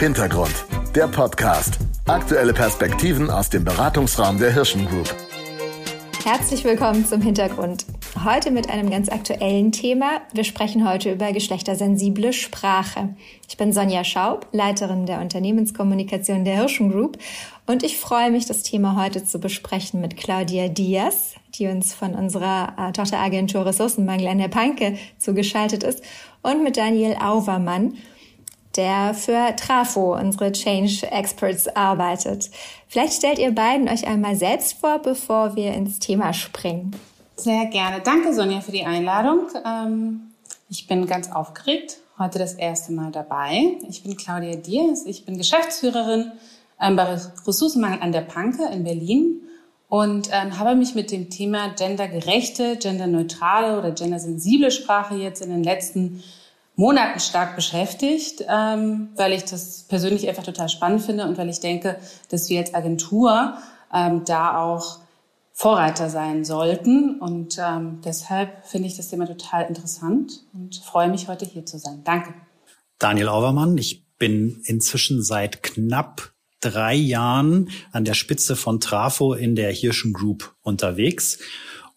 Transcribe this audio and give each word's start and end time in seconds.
Hintergrund, 0.00 0.64
der 0.94 1.08
Podcast. 1.08 1.78
Aktuelle 2.06 2.54
Perspektiven 2.54 3.28
aus 3.28 3.50
dem 3.50 3.66
Beratungsraum 3.66 4.38
der 4.38 4.50
Hirschen 4.50 4.86
Group. 4.86 5.14
Herzlich 6.24 6.64
willkommen 6.64 7.04
zum 7.04 7.20
Hintergrund. 7.20 7.84
Heute 8.24 8.50
mit 8.50 8.70
einem 8.70 8.88
ganz 8.88 9.10
aktuellen 9.10 9.72
Thema. 9.72 10.22
Wir 10.32 10.44
sprechen 10.44 10.88
heute 10.88 11.12
über 11.12 11.34
geschlechtersensible 11.34 12.32
Sprache. 12.32 13.14
Ich 13.46 13.58
bin 13.58 13.74
Sonja 13.74 14.02
Schaub, 14.02 14.46
Leiterin 14.52 15.04
der 15.04 15.20
Unternehmenskommunikation 15.20 16.46
der 16.46 16.56
Hirschen 16.56 16.90
Group 16.90 17.18
und 17.66 17.82
ich 17.82 17.98
freue 17.98 18.30
mich, 18.30 18.46
das 18.46 18.62
Thema 18.62 18.96
heute 18.96 19.26
zu 19.26 19.38
besprechen 19.38 20.00
mit 20.00 20.16
Claudia 20.16 20.68
Diaz, 20.68 21.34
die 21.56 21.66
uns 21.66 21.92
von 21.92 22.14
unserer 22.14 22.72
äh, 22.78 22.92
Tochteragentur 22.92 23.66
Ressourcenmangel 23.66 24.28
an 24.28 24.38
der 24.38 24.48
Panke 24.48 24.96
zugeschaltet 25.18 25.82
ist 25.82 26.02
und 26.40 26.64
mit 26.64 26.78
Daniel 26.78 27.16
Auvermann, 27.20 27.98
der 28.76 29.14
für 29.14 29.54
Trafo, 29.56 30.14
unsere 30.16 30.52
Change 30.52 31.10
Experts, 31.10 31.68
arbeitet. 31.68 32.50
Vielleicht 32.88 33.14
stellt 33.14 33.38
ihr 33.38 33.54
beiden 33.54 33.88
euch 33.88 34.06
einmal 34.06 34.36
selbst 34.36 34.74
vor, 34.74 34.98
bevor 34.98 35.56
wir 35.56 35.72
ins 35.72 35.98
Thema 35.98 36.32
springen. 36.32 36.94
Sehr 37.36 37.66
gerne. 37.66 38.00
Danke, 38.00 38.34
Sonja, 38.34 38.60
für 38.60 38.72
die 38.72 38.84
Einladung. 38.84 39.46
Ähm, 39.64 40.32
ich 40.68 40.86
bin 40.86 41.06
ganz 41.06 41.32
aufgeregt, 41.32 41.98
heute 42.18 42.38
das 42.38 42.54
erste 42.54 42.92
Mal 42.92 43.10
dabei. 43.10 43.78
Ich 43.88 44.02
bin 44.02 44.16
Claudia 44.16 44.56
Diers, 44.56 45.06
ich 45.06 45.24
bin 45.24 45.38
Geschäftsführerin 45.38 46.32
ähm, 46.80 46.96
bei 46.96 47.18
Ressourcenmangel 47.46 48.00
an 48.00 48.12
der 48.12 48.20
Panke 48.20 48.66
in 48.66 48.84
Berlin 48.84 49.40
und 49.88 50.28
ähm, 50.32 50.58
habe 50.58 50.76
mich 50.76 50.94
mit 50.94 51.10
dem 51.10 51.30
Thema 51.30 51.70
gendergerechte, 51.70 52.76
genderneutrale 52.76 53.78
oder 53.78 53.90
gendersensible 53.90 54.70
Sprache 54.70 55.16
jetzt 55.16 55.42
in 55.42 55.50
den 55.50 55.64
letzten 55.64 56.22
Monaten 56.80 57.20
stark 57.20 57.56
beschäftigt, 57.56 58.42
ähm, 58.48 59.10
weil 59.14 59.34
ich 59.34 59.44
das 59.44 59.82
persönlich 59.82 60.26
einfach 60.26 60.44
total 60.44 60.70
spannend 60.70 61.02
finde 61.02 61.26
und 61.26 61.36
weil 61.36 61.50
ich 61.50 61.60
denke, 61.60 61.98
dass 62.30 62.48
wir 62.48 62.58
als 62.58 62.72
Agentur 62.72 63.58
ähm, 63.92 64.22
da 64.24 64.58
auch 64.58 64.98
Vorreiter 65.52 66.08
sein 66.08 66.42
sollten. 66.42 67.20
Und 67.20 67.58
ähm, 67.58 68.00
deshalb 68.02 68.66
finde 68.66 68.88
ich 68.88 68.96
das 68.96 69.08
Thema 69.08 69.26
total 69.26 69.66
interessant 69.66 70.32
und 70.54 70.76
freue 70.76 71.10
mich, 71.10 71.28
heute 71.28 71.44
hier 71.44 71.66
zu 71.66 71.78
sein. 71.78 72.00
Danke. 72.02 72.32
Daniel 72.98 73.28
Auermann, 73.28 73.76
ich 73.76 74.06
bin 74.16 74.62
inzwischen 74.64 75.22
seit 75.22 75.62
knapp 75.62 76.32
drei 76.60 76.94
Jahren 76.94 77.68
an 77.92 78.06
der 78.06 78.14
Spitze 78.14 78.56
von 78.56 78.80
Trafo 78.80 79.34
in 79.34 79.54
der 79.54 79.70
Hirschen 79.70 80.14
Group 80.14 80.54
unterwegs. 80.62 81.40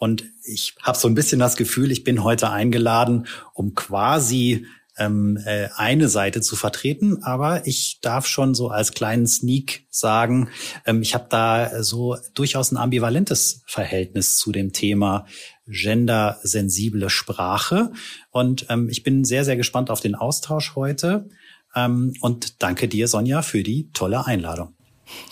Und 0.04 0.26
ich 0.44 0.76
habe 0.82 0.98
so 0.98 1.08
ein 1.08 1.16
bisschen 1.16 1.40
das 1.40 1.56
Gefühl, 1.56 1.90
ich 1.90 2.04
bin 2.04 2.26
heute 2.26 2.50
eingeladen, 2.50 3.26
um 3.54 3.74
quasi 3.74 4.66
ähm, 4.98 5.40
äh, 5.46 5.70
eine 5.78 6.10
Seite 6.10 6.42
zu 6.42 6.58
vertreten, 6.58 7.24
aber 7.24 7.66
ich 7.68 8.00
darf 8.02 8.28
schon 8.28 8.54
so 8.54 8.68
als 8.68 8.92
kleinen 8.92 9.28
Sneak 9.28 9.88
sagen, 9.90 10.50
ähm, 10.86 11.02
ich 11.02 11.14
habe 11.14 11.28
da 11.30 11.82
so 11.86 12.18
durchaus 12.34 12.74
ein 12.74 12.78
ambivalentes 12.78 13.62
Verhältnis 13.66 14.36
zu 14.36 14.52
dem 14.52 14.74
Thema 14.74 15.26
gendersensible 15.68 17.10
Sprache. 17.10 17.94
Und 18.30 18.66
ähm, 18.68 18.90
ich 18.90 19.04
bin 19.04 19.24
sehr, 19.24 19.46
sehr 19.46 19.56
gespannt 19.56 19.90
auf 19.90 20.02
den 20.02 20.16
Austausch 20.16 20.76
heute. 20.76 21.30
Ähm, 21.76 22.14
und 22.20 22.62
danke 22.62 22.90
dir, 22.90 23.08
Sonja, 23.08 23.42
für 23.42 23.64
die 23.64 23.90
tolle 23.94 24.26
Einladung. 24.26 24.76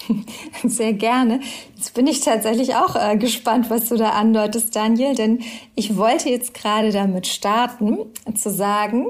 Sehr 0.64 0.94
gerne. 0.94 1.40
Jetzt 1.76 1.94
bin 1.94 2.08
ich 2.08 2.22
tatsächlich 2.22 2.76
auch 2.76 2.96
äh, 2.96 3.18
gespannt, 3.18 3.70
was 3.70 3.90
du 3.90 3.98
da 3.98 4.12
andeutest, 4.12 4.76
Daniel, 4.76 5.16
denn 5.16 5.40
ich 5.76 5.98
wollte 5.98 6.30
jetzt 6.30 6.54
gerade 6.54 6.92
damit 6.92 7.28
starten, 7.28 7.98
zu 8.36 8.50
sagen, 8.52 9.08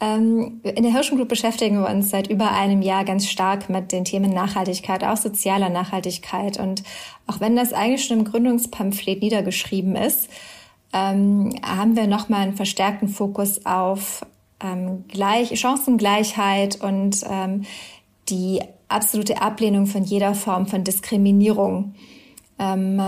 ähm, 0.00 0.60
in 0.62 0.82
der 0.82 0.92
Hirschen 0.92 1.16
Group 1.16 1.28
beschäftigen 1.28 1.80
wir 1.80 1.88
uns 1.88 2.10
seit 2.10 2.28
über 2.28 2.50
einem 2.52 2.82
Jahr 2.82 3.04
ganz 3.04 3.28
stark 3.28 3.70
mit 3.70 3.92
den 3.92 4.04
Themen 4.04 4.32
Nachhaltigkeit, 4.32 5.04
auch 5.04 5.16
sozialer 5.16 5.68
Nachhaltigkeit. 5.68 6.58
Und 6.58 6.82
auch 7.26 7.40
wenn 7.40 7.56
das 7.56 7.72
eigentlich 7.72 8.04
schon 8.04 8.18
im 8.20 8.24
Gründungspamphlet 8.24 9.22
niedergeschrieben 9.22 9.96
ist, 9.96 10.28
ähm, 10.92 11.54
haben 11.64 11.96
wir 11.96 12.06
nochmal 12.06 12.42
einen 12.42 12.56
verstärkten 12.56 13.08
Fokus 13.08 13.64
auf 13.64 14.26
ähm, 14.60 15.04
Gleich 15.08 15.58
Chancengleichheit 15.58 16.80
und 16.80 17.24
ähm, 17.28 17.64
die 18.28 18.60
absolute 18.88 19.40
Ablehnung 19.40 19.86
von 19.86 20.04
jeder 20.04 20.34
Form 20.34 20.66
von 20.66 20.84
Diskriminierung 20.84 21.94
ähm, 22.58 23.00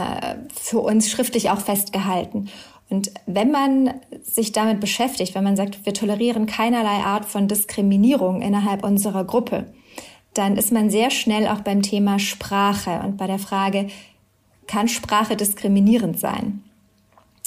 für 0.55 0.81
uns 0.81 1.11
schriftlich 1.11 1.51
auch 1.51 1.61
festgehalten. 1.61 2.49
Und 2.89 3.11
wenn 3.27 3.51
man 3.51 3.95
sich 4.23 4.53
damit 4.53 4.81
beschäftigt, 4.81 5.35
wenn 5.35 5.45
man 5.45 5.57
sagt, 5.57 5.85
wir 5.85 5.95
tolerieren 5.95 6.47
keinerlei 6.47 7.05
Art 7.05 7.25
von 7.25 7.49
Diskriminierung 7.49 8.43
innerhalb 8.43 8.85
unserer 8.85 9.25
Gruppe, 9.25 9.67
dann 10.35 10.57
ist 10.57 10.71
man 10.71 10.91
sehr 10.91 11.11
schnell 11.11 11.49
auch 11.49 11.61
beim 11.61 11.83
Thema 11.83 12.19
Sprache 12.19 13.01
und 13.05 13.17
bei 13.17 13.27
der 13.27 13.39
Frage, 13.39 13.89
kann 14.67 14.89
Sprache 14.89 15.37
diskriminierend 15.37 16.19
sein? 16.21 16.63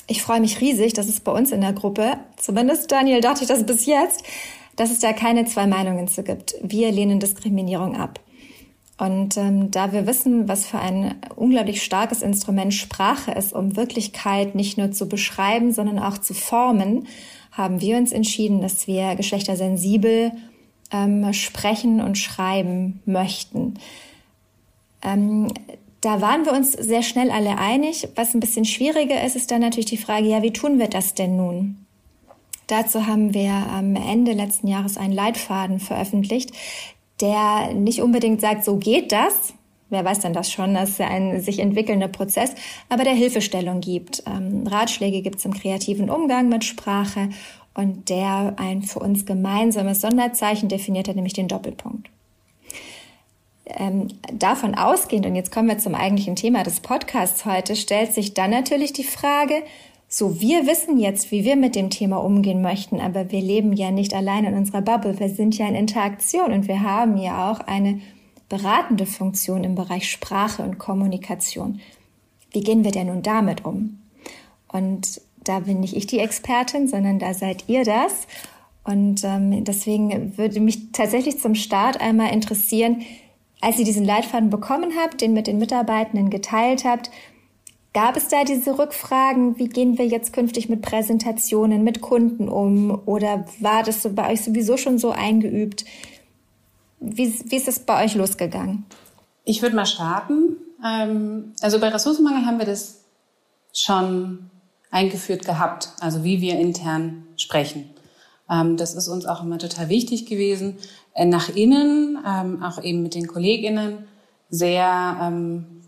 Ich 0.07 0.23
freue 0.23 0.41
mich 0.41 0.59
riesig, 0.59 0.93
dass 0.93 1.07
es 1.07 1.19
bei 1.19 1.31
uns 1.31 1.51
in 1.51 1.61
der 1.61 1.73
Gruppe, 1.73 2.17
zumindest 2.35 2.91
Daniel 2.91 3.21
dachte 3.21 3.43
ich 3.43 3.47
das 3.47 3.65
bis 3.65 3.85
jetzt, 3.85 4.23
dass 4.79 4.91
es 4.91 4.99
da 4.99 5.11
keine 5.11 5.43
zwei 5.43 5.67
Meinungen 5.67 6.07
zu 6.07 6.23
gibt. 6.23 6.55
Wir 6.61 6.89
lehnen 6.89 7.19
Diskriminierung 7.19 7.97
ab. 7.97 8.21
Und 8.97 9.35
ähm, 9.35 9.71
da 9.71 9.91
wir 9.91 10.07
wissen, 10.07 10.47
was 10.47 10.65
für 10.65 10.79
ein 10.79 11.15
unglaublich 11.35 11.83
starkes 11.83 12.21
Instrument 12.21 12.73
Sprache 12.73 13.31
ist, 13.31 13.51
um 13.51 13.75
Wirklichkeit 13.75 14.55
nicht 14.55 14.77
nur 14.77 14.91
zu 14.91 15.09
beschreiben, 15.09 15.73
sondern 15.73 15.99
auch 15.99 16.17
zu 16.17 16.33
formen, 16.33 17.07
haben 17.51 17.81
wir 17.81 17.97
uns 17.97 18.13
entschieden, 18.13 18.61
dass 18.61 18.87
wir 18.87 19.15
geschlechtersensibel 19.15 20.31
ähm, 20.91 21.33
sprechen 21.33 21.99
und 21.99 22.17
schreiben 22.17 23.01
möchten. 23.05 23.73
Ähm, 25.01 25.51
da 25.99 26.21
waren 26.21 26.45
wir 26.45 26.53
uns 26.53 26.71
sehr 26.71 27.03
schnell 27.03 27.31
alle 27.31 27.57
einig. 27.57 28.07
Was 28.15 28.33
ein 28.33 28.39
bisschen 28.39 28.63
schwieriger 28.63 29.25
ist, 29.25 29.35
ist 29.35 29.51
dann 29.51 29.59
natürlich 29.59 29.87
die 29.87 29.97
Frage, 29.97 30.27
ja, 30.27 30.41
wie 30.41 30.53
tun 30.53 30.79
wir 30.79 30.87
das 30.87 31.15
denn 31.15 31.35
nun? 31.35 31.85
Dazu 32.69 33.07
haben 33.07 33.33
wir 33.33 33.51
am 33.51 33.95
Ende 33.95 34.33
letzten 34.33 34.67
Jahres 34.67 34.95
einen 34.95 35.11
Leitfaden 35.11 35.79
veröffentlicht, 35.79 36.51
der 37.19 37.73
nicht 37.73 37.99
unbedingt 38.03 38.41
sagt, 38.41 38.63
so 38.63 38.77
geht 38.77 39.11
das. 39.11 39.55
Wer 39.89 40.05
weiß 40.05 40.19
denn 40.19 40.33
das 40.33 40.51
schon? 40.51 40.75
Das 40.75 40.91
ist 40.91 40.99
ja 40.99 41.07
ein 41.07 41.41
sich 41.41 41.57
entwickelnder 41.57 42.07
Prozess, 42.07 42.53
aber 42.87 43.03
der 43.03 43.15
Hilfestellung 43.15 43.81
gibt. 43.81 44.21
Ähm, 44.27 44.67
Ratschläge 44.67 45.23
gibt 45.23 45.39
es 45.39 45.45
im 45.45 45.53
kreativen 45.55 46.11
Umgang 46.11 46.47
mit 46.47 46.63
Sprache 46.63 47.29
und 47.73 48.07
der 48.09 48.53
ein 48.57 48.83
für 48.83 48.99
uns 48.99 49.25
gemeinsames 49.25 50.01
Sonderzeichen 50.01 50.69
definiert 50.69 51.07
hat, 51.07 51.15
nämlich 51.15 51.33
den 51.33 51.47
Doppelpunkt. 51.47 52.11
Ähm, 53.65 54.09
davon 54.31 54.75
ausgehend, 54.75 55.25
und 55.25 55.35
jetzt 55.35 55.51
kommen 55.51 55.69
wir 55.69 55.79
zum 55.79 55.95
eigentlichen 55.95 56.35
Thema 56.35 56.63
des 56.63 56.81
Podcasts 56.81 57.45
heute, 57.45 57.75
stellt 57.75 58.13
sich 58.13 58.35
dann 58.35 58.51
natürlich 58.51 58.93
die 58.93 59.03
Frage, 59.03 59.63
so, 60.11 60.41
wir 60.41 60.65
wissen 60.65 60.97
jetzt, 60.97 61.31
wie 61.31 61.45
wir 61.45 61.55
mit 61.55 61.75
dem 61.75 61.91
Thema 61.91 62.17
umgehen 62.17 62.63
möchten, 62.63 62.99
aber 62.99 63.31
wir 63.31 63.41
leben 63.41 63.73
ja 63.73 63.91
nicht 63.91 64.15
allein 64.15 64.43
in 64.43 64.55
unserer 64.55 64.81
Bubble. 64.81 65.19
Wir 65.19 65.29
sind 65.29 65.55
ja 65.55 65.67
in 65.67 65.75
Interaktion 65.75 66.51
und 66.51 66.67
wir 66.67 66.81
haben 66.81 67.15
ja 67.17 67.51
auch 67.51 67.59
eine 67.59 68.01
beratende 68.49 69.05
Funktion 69.05 69.63
im 69.63 69.75
Bereich 69.75 70.09
Sprache 70.09 70.63
und 70.63 70.79
Kommunikation. 70.79 71.79
Wie 72.51 72.61
gehen 72.61 72.83
wir 72.83 72.89
denn 72.89 73.05
nun 73.07 73.21
damit 73.21 73.63
um? 73.63 73.99
Und 74.67 75.21
da 75.43 75.59
bin 75.59 75.79
nicht 75.79 75.95
ich 75.95 76.07
die 76.07 76.17
Expertin, 76.17 76.87
sondern 76.87 77.19
da 77.19 77.35
seid 77.35 77.65
ihr 77.67 77.83
das. 77.83 78.25
Und 78.83 79.23
ähm, 79.23 79.63
deswegen 79.63 80.35
würde 80.39 80.59
mich 80.59 80.91
tatsächlich 80.91 81.39
zum 81.39 81.53
Start 81.53 82.01
einmal 82.01 82.33
interessieren, 82.33 83.03
als 83.61 83.77
ihr 83.77 83.85
diesen 83.85 84.05
Leitfaden 84.05 84.49
bekommen 84.49 84.93
habt, 84.99 85.21
den 85.21 85.33
mit 85.33 85.45
den 85.45 85.59
Mitarbeitenden 85.59 86.31
geteilt 86.31 86.83
habt, 86.83 87.11
Gab 88.01 88.15
es 88.15 88.29
da 88.29 88.45
diese 88.45 88.79
Rückfragen, 88.79 89.59
wie 89.59 89.67
gehen 89.67 89.97
wir 89.97 90.07
jetzt 90.07 90.31
künftig 90.31 90.69
mit 90.69 90.81
Präsentationen, 90.81 91.83
mit 91.83 91.99
Kunden 91.99 92.47
um? 92.47 93.01
Oder 93.05 93.43
war 93.59 93.83
das 93.83 94.07
bei 94.15 94.31
euch 94.31 94.41
sowieso 94.41 94.77
schon 94.77 94.97
so 94.97 95.11
eingeübt? 95.11 95.83
Wie, 97.01 97.37
wie 97.43 97.57
ist 97.57 97.67
es 97.67 97.79
bei 97.79 98.05
euch 98.05 98.15
losgegangen? 98.15 98.85
Ich 99.43 99.61
würde 99.61 99.75
mal 99.75 99.85
starten. 99.85 100.55
Ähm, 100.81 101.51
also 101.59 101.77
bei 101.81 101.89
Ressourcenmangel 101.89 102.45
haben 102.45 102.57
wir 102.57 102.65
das 102.65 103.03
schon 103.73 104.49
eingeführt 104.91 105.43
gehabt, 105.43 105.89
also 105.99 106.23
wie 106.23 106.39
wir 106.39 106.57
intern 106.57 107.27
sprechen. 107.35 107.89
Ähm, 108.49 108.77
das 108.77 108.95
ist 108.95 109.09
uns 109.09 109.25
auch 109.25 109.43
immer 109.43 109.57
total 109.57 109.89
wichtig 109.89 110.25
gewesen, 110.25 110.77
äh, 111.15 111.25
nach 111.25 111.49
innen, 111.49 112.17
ähm, 112.25 112.63
auch 112.63 112.81
eben 112.81 113.03
mit 113.03 113.13
den 113.13 113.27
KollegInnen, 113.27 114.05
sehr 114.49 115.19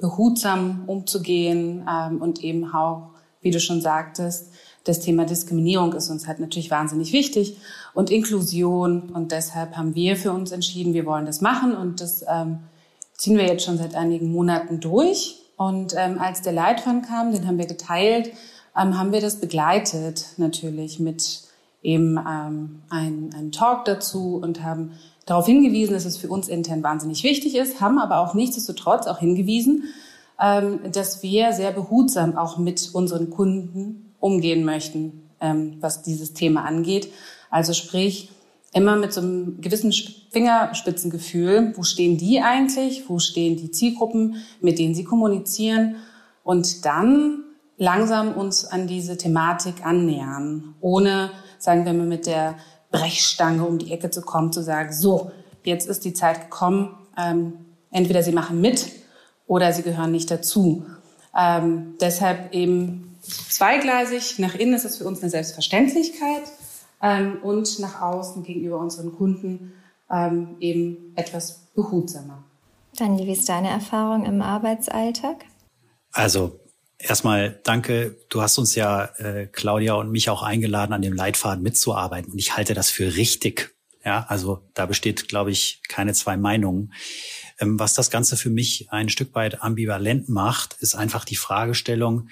behutsam 0.02 0.84
umzugehen 0.88 1.88
ähm, 1.90 2.22
und 2.22 2.44
eben 2.44 2.74
auch, 2.74 3.12
wie 3.42 3.52
du 3.52 3.60
schon 3.60 3.82
sagtest, 3.82 4.52
das 4.84 5.00
Thema 5.00 5.26
Diskriminierung 5.26 5.94
ist 5.94 6.10
uns 6.10 6.28
halt 6.28 6.40
natürlich 6.40 6.72
wahnsinnig 6.72 7.14
wichtig 7.14 7.58
und 7.94 8.10
Inklusion 8.10 9.12
und 9.12 9.32
deshalb 9.32 9.78
haben 9.78 9.96
wir 9.96 10.18
für 10.18 10.32
uns 10.32 10.52
entschieden, 10.52 10.94
wir 10.94 11.06
wollen 11.06 11.26
das 11.26 11.40
machen 11.40 11.76
und 11.76 12.02
das 12.02 12.26
ähm, 12.28 12.60
ziehen 13.22 13.38
wir 13.38 13.46
jetzt 13.46 13.64
schon 13.64 13.78
seit 13.78 13.96
einigen 13.96 14.32
Monaten 14.32 14.80
durch. 14.80 15.38
Und 15.56 15.94
ähm, 15.96 16.18
als 16.18 16.42
der 16.42 16.54
Leitfaden 16.54 17.04
kam, 17.04 17.32
den 17.32 17.46
haben 17.46 17.60
wir 17.60 17.68
geteilt, 17.68 18.32
ähm, 18.76 18.98
haben 18.98 19.12
wir 19.12 19.22
das 19.22 19.36
begleitet 19.36 20.26
natürlich 20.38 21.00
mit 21.00 21.44
eben 21.82 22.18
ähm, 22.18 22.82
ein, 22.90 23.30
einen 23.36 23.52
Talk 23.52 23.86
dazu 23.86 24.40
und 24.42 24.64
haben 24.64 24.92
darauf 25.26 25.46
hingewiesen, 25.46 25.94
dass 25.94 26.06
es 26.06 26.18
für 26.18 26.30
uns 26.30 26.48
intern 26.48 26.84
wahnsinnig 26.84 27.24
wichtig 27.24 27.56
ist, 27.56 27.82
haben 27.82 28.00
aber 28.00 28.20
auch 28.20 28.34
nichtsdestotrotz 28.34 29.08
auch 29.08 29.20
hingewiesen, 29.20 29.86
ähm, 30.40 30.80
dass 30.92 31.24
wir 31.24 31.54
sehr 31.54 31.72
behutsam 31.72 32.38
auch 32.38 32.58
mit 32.58 32.90
unseren 32.94 33.30
Kunden 33.30 34.14
umgehen 34.20 34.64
möchten, 34.64 35.30
ähm, 35.40 35.78
was 35.80 36.04
dieses 36.04 36.34
Thema 36.34 36.66
angeht. 36.66 37.12
Also 37.50 37.74
sprich, 37.74 38.30
immer 38.74 38.96
mit 38.96 39.14
so 39.14 39.22
einem 39.22 39.60
gewissen 39.62 39.94
Fingerspitzengefühl, 40.30 41.74
wo 41.76 41.84
stehen 41.84 42.18
die 42.18 42.40
eigentlich, 42.40 43.10
wo 43.10 43.20
stehen 43.20 43.58
die 43.58 43.72
Zielgruppen, 43.72 44.38
mit 44.62 44.80
denen 44.80 44.96
sie 44.96 45.04
kommunizieren 45.04 45.98
und 46.44 46.86
dann 46.86 47.44
langsam 47.78 48.34
uns 48.34 48.66
an 48.66 48.88
diese 48.88 49.18
Thematik 49.18 49.86
annähern, 49.86 50.76
ohne, 50.80 51.32
sagen 51.62 51.86
wir 51.86 51.94
mal, 51.94 52.06
mit 52.06 52.26
der 52.26 52.56
Brechstange 52.92 53.66
um 53.66 53.78
die 53.78 53.92
Ecke 53.92 54.10
zu 54.10 54.22
kommen, 54.22 54.52
zu 54.52 54.64
sagen, 54.64 54.92
so, 54.94 55.32
jetzt 55.64 55.88
ist 55.88 56.04
die 56.04 56.14
Zeit 56.14 56.42
gekommen, 56.42 56.98
ähm, 57.18 57.54
entweder 57.92 58.24
sie 58.24 58.32
machen 58.32 58.60
mit 58.62 58.92
oder 59.48 59.72
sie 59.72 59.84
gehören 59.84 60.12
nicht 60.12 60.32
dazu. 60.32 60.86
Ähm, 61.38 61.96
deshalb 62.02 62.54
eben 62.54 63.16
zweigleisig, 63.22 64.40
nach 64.40 64.56
innen 64.56 64.74
ist 64.74 64.86
es 64.86 64.98
für 64.98 65.06
uns 65.06 65.22
eine 65.22 65.30
Selbstverständlichkeit, 65.30 66.44
ähm, 67.02 67.40
und 67.42 67.80
nach 67.80 68.02
außen 68.02 68.44
gegenüber 68.44 68.78
unseren 68.78 69.16
Kunden 69.16 69.74
ähm, 70.10 70.56
eben 70.60 71.14
etwas 71.16 71.68
behutsamer. 71.76 72.44
Daniel, 72.98 73.28
wie 73.28 73.32
ist 73.34 73.48
deine 73.50 73.70
Erfahrung 73.70 74.26
im 74.26 74.42
Arbeitsalltag? 74.42 75.46
Also 76.12 76.60
erstmal 77.04 77.60
danke. 77.64 78.18
Du 78.30 78.42
hast 78.42 78.58
uns 78.58 78.76
ja, 78.76 79.06
äh, 79.18 79.48
Claudia 79.48 79.94
und 79.94 80.12
mich 80.12 80.30
auch 80.30 80.44
eingeladen, 80.44 80.94
an 80.94 81.02
dem 81.02 81.14
Leitfaden 81.14 81.64
mitzuarbeiten. 81.64 82.32
Und 82.32 82.40
ich 82.40 82.56
halte 82.56 82.74
das 82.74 82.90
für 82.90 83.16
richtig. 83.16 83.76
Ja, 84.04 84.26
also 84.28 84.68
da 84.74 84.86
besteht, 84.86 85.28
glaube 85.28 85.52
ich, 85.52 85.82
keine 85.88 86.14
zwei 86.14 86.38
Meinungen. 86.38 86.94
Ähm, 87.60 87.80
was 87.80 87.94
das 87.94 88.10
Ganze 88.10 88.38
für 88.38 88.50
mich 88.50 88.92
ein 88.92 89.10
Stück 89.10 89.36
weit 89.36 89.62
ambivalent 89.62 90.30
macht, 90.30 90.74
ist 90.80 90.96
einfach 90.96 91.26
die 91.26 91.36
Fragestellung, 91.36 92.30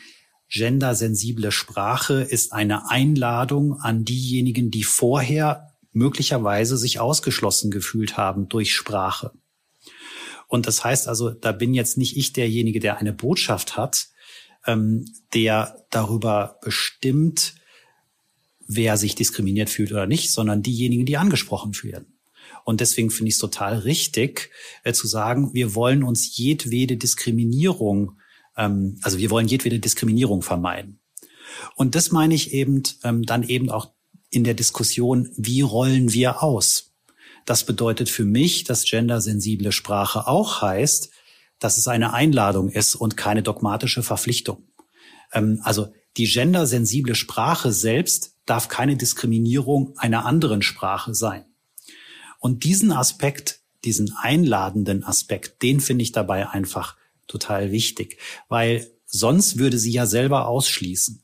gendersensible 0.49 1.51
Sprache 1.51 2.21
ist 2.23 2.53
eine 2.53 2.89
Einladung 2.89 3.79
an 3.79 4.03
diejenigen, 4.03 4.71
die 4.71 4.83
vorher 4.83 5.75
möglicherweise 5.91 6.77
sich 6.77 6.99
ausgeschlossen 6.99 7.71
gefühlt 7.71 8.17
haben 8.17 8.49
durch 8.49 8.73
Sprache. 8.73 9.31
Und 10.47 10.65
das 10.65 10.83
heißt 10.83 11.07
also, 11.07 11.29
da 11.29 11.51
bin 11.51 11.75
jetzt 11.75 11.97
nicht 11.97 12.17
ich 12.17 12.33
derjenige, 12.33 12.79
der 12.79 12.97
eine 12.97 13.13
Botschaft 13.13 13.77
hat, 13.77 14.08
ähm, 14.69 15.05
der 15.33 15.85
darüber 15.89 16.59
bestimmt, 16.61 17.55
wer 18.67 18.97
sich 18.97 19.15
diskriminiert 19.15 19.69
fühlt 19.69 19.91
oder 19.91 20.05
nicht, 20.05 20.31
sondern 20.31 20.61
diejenigen, 20.61 21.05
die 21.05 21.17
angesprochen 21.17 21.73
werden. 21.83 22.19
Und 22.65 22.81
deswegen 22.81 23.09
finde 23.09 23.29
ich 23.29 23.35
es 23.35 23.39
total 23.39 23.79
richtig 23.79 24.51
äh, 24.83 24.93
zu 24.93 25.07
sagen, 25.07 25.53
wir 25.53 25.75
wollen 25.75 26.03
uns 26.03 26.37
jedwede 26.37 26.97
Diskriminierung 26.97 28.19
ähm, 28.59 28.99
also 29.01 29.17
wir 29.17 29.31
wollen 29.31 29.47
jedwede 29.47 29.79
Diskriminierung 29.79 30.43
vermeiden. 30.43 30.99
Und 31.75 31.95
das 31.95 32.11
meine 32.11 32.35
ich 32.35 32.53
eben 32.53 32.83
ähm, 33.03 33.23
dann 33.23 33.43
eben 33.43 33.71
auch 33.71 33.91
in 34.29 34.43
der 34.43 34.53
Diskussion, 34.53 35.31
wie 35.35 35.61
rollen 35.61 36.13
wir 36.13 36.43
aus? 36.43 36.93
Das 37.45 37.65
bedeutet 37.65 38.09
für 38.09 38.25
mich, 38.25 38.65
dass 38.65 38.83
gendersensible 38.83 39.71
Sprache 39.71 40.27
auch 40.27 40.61
heißt, 40.61 41.09
dass 41.59 41.77
es 41.77 41.87
eine 41.87 42.13
Einladung 42.13 42.69
ist 42.69 42.95
und 42.95 43.17
keine 43.17 43.43
dogmatische 43.43 44.03
Verpflichtung. 44.03 44.63
Ähm, 45.33 45.59
also 45.63 45.93
die 46.17 46.25
gendersensible 46.25 47.15
Sprache 47.15 47.71
selbst 47.71 48.35
darf 48.45 48.67
keine 48.67 48.95
Diskriminierung 48.95 49.97
einer 49.97 50.25
anderen 50.25 50.61
Sprache 50.61 51.13
sein. 51.13 51.45
Und 52.39 52.63
diesen 52.63 52.91
Aspekt, 52.91 53.59
diesen 53.83 54.13
einladenden 54.13 55.03
Aspekt, 55.03 55.61
den 55.61 55.79
finde 55.79 56.03
ich 56.03 56.11
dabei 56.11 56.49
einfach 56.49 56.97
total 57.27 57.71
wichtig, 57.71 58.17
weil 58.47 58.89
sonst 59.05 59.57
würde 59.57 59.77
sie 59.77 59.91
ja 59.91 60.05
selber 60.05 60.47
ausschließen. 60.47 61.21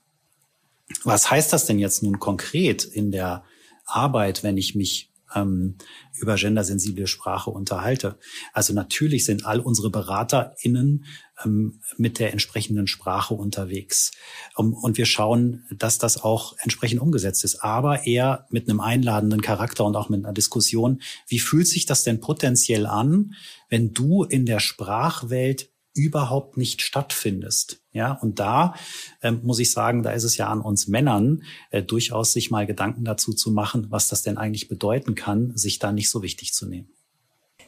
Was 1.03 1.31
heißt 1.31 1.51
das 1.51 1.65
denn 1.65 1.79
jetzt 1.79 2.03
nun 2.03 2.19
konkret 2.19 2.83
in 2.83 3.11
der 3.11 3.43
Arbeit, 3.85 4.43
wenn 4.43 4.57
ich 4.57 4.75
mich 4.75 5.09
ähm, 5.35 5.77
über 6.13 6.35
gendersensible 6.35 7.07
Sprache 7.07 7.51
unterhalte? 7.51 8.17
Also 8.53 8.73
natürlich 8.73 9.25
sind 9.25 9.45
all 9.45 9.59
unsere 9.59 9.89
BeraterInnen 9.89 11.05
ähm, 11.43 11.81
mit 11.97 12.19
der 12.19 12.31
entsprechenden 12.31 12.87
Sprache 12.87 13.33
unterwegs. 13.33 14.11
Um, 14.55 14.73
und 14.73 14.97
wir 14.97 15.05
schauen, 15.05 15.65
dass 15.71 15.97
das 15.97 16.23
auch 16.23 16.55
entsprechend 16.59 17.01
umgesetzt 17.01 17.43
ist, 17.43 17.63
aber 17.63 18.07
eher 18.07 18.47
mit 18.49 18.69
einem 18.69 18.79
einladenden 18.79 19.41
Charakter 19.41 19.85
und 19.85 19.95
auch 19.95 20.09
mit 20.09 20.23
einer 20.23 20.33
Diskussion. 20.33 21.01
Wie 21.27 21.39
fühlt 21.39 21.67
sich 21.67 21.85
das 21.85 22.03
denn 22.03 22.21
potenziell 22.21 22.85
an, 22.85 23.33
wenn 23.69 23.93
du 23.93 24.23
in 24.23 24.45
der 24.45 24.59
Sprachwelt 24.59 25.69
überhaupt 25.95 26.57
nicht 26.57 26.81
stattfindest. 26.81 27.81
Ja, 27.95 28.11
und 28.11 28.39
da 28.39 28.75
äh, 29.21 29.31
muss 29.31 29.57
ich 29.59 29.71
sagen, 29.71 30.03
da 30.03 30.11
ist 30.11 30.25
es 30.25 30.35
ja 30.35 30.49
an 30.49 30.59
uns 30.59 30.89
Männern 30.89 31.43
äh, 31.71 31.81
durchaus 31.81 32.33
sich 32.33 32.51
mal 32.51 32.65
Gedanken 32.65 33.05
dazu 33.05 33.31
zu 33.31 33.51
machen, 33.51 33.87
was 33.89 34.09
das 34.09 34.21
denn 34.21 34.37
eigentlich 34.37 34.67
bedeuten 34.67 35.15
kann, 35.15 35.55
sich 35.55 35.79
da 35.79 35.93
nicht 35.93 36.09
so 36.09 36.21
wichtig 36.21 36.53
zu 36.53 36.67
nehmen. 36.67 36.89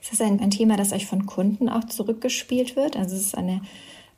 Ist 0.02 0.12
das 0.12 0.20
ein, 0.20 0.42
ein 0.42 0.52
Thema, 0.52 0.76
das 0.76 0.92
euch 0.92 1.06
von 1.06 1.26
Kunden 1.26 1.70
auch 1.70 1.86
zurückgespielt 1.86 2.76
wird? 2.76 2.98
Also 2.98 3.16
es 3.16 3.22
ist 3.22 3.38
eine, 3.38 3.62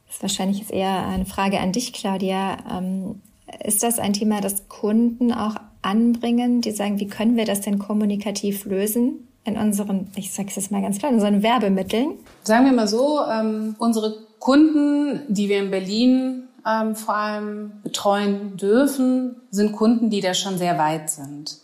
das 0.08 0.16
ist 0.16 0.22
wahrscheinlich 0.24 0.58
jetzt 0.58 0.72
eher 0.72 1.06
eine 1.06 1.28
Frage 1.28 1.60
an 1.60 1.74
dich, 1.74 1.94
Claudia. 1.94 2.58
Ähm, 2.72 3.22
ist 3.64 3.84
das 3.84 4.00
ein 4.00 4.14
Thema, 4.14 4.42
das 4.42 4.68
Kunden 4.68 5.32
auch 5.32 5.58
anbringen, 5.84 6.62
die 6.62 6.72
sagen, 6.72 7.00
wie 7.00 7.08
können 7.08 7.38
wir 7.38 7.46
das 7.46 7.62
denn 7.62 7.78
kommunikativ 7.78 8.66
lösen? 8.66 9.28
in 9.46 9.58
unseren, 9.58 10.12
ich 10.16 10.32
sage 10.32 10.50
es 10.50 10.58
jetzt 10.58 10.72
mal 10.72 10.82
ganz 10.82 11.00
klar, 11.00 11.12
in 11.12 11.16
unseren 11.16 11.42
Werbemitteln? 11.42 12.20
Sagen 12.44 12.66
wir 12.66 12.74
mal 12.74 12.88
so, 12.88 13.22
ähm, 13.26 13.76
unsere 13.80 14.29
Kunden, 14.40 15.22
die 15.28 15.50
wir 15.50 15.60
in 15.60 15.72
Berlin 15.72 16.44
ähm, 16.66 16.96
vor 16.96 17.16
allem 17.16 17.74
betreuen 17.84 18.58
dürfen, 18.58 19.36
sind 19.52 19.74
Kunden, 19.74 20.10
die 20.10 20.22
da 20.22 20.34
schon 20.34 20.58
sehr 20.58 20.78
weit 20.78 21.10
sind. 21.10 21.58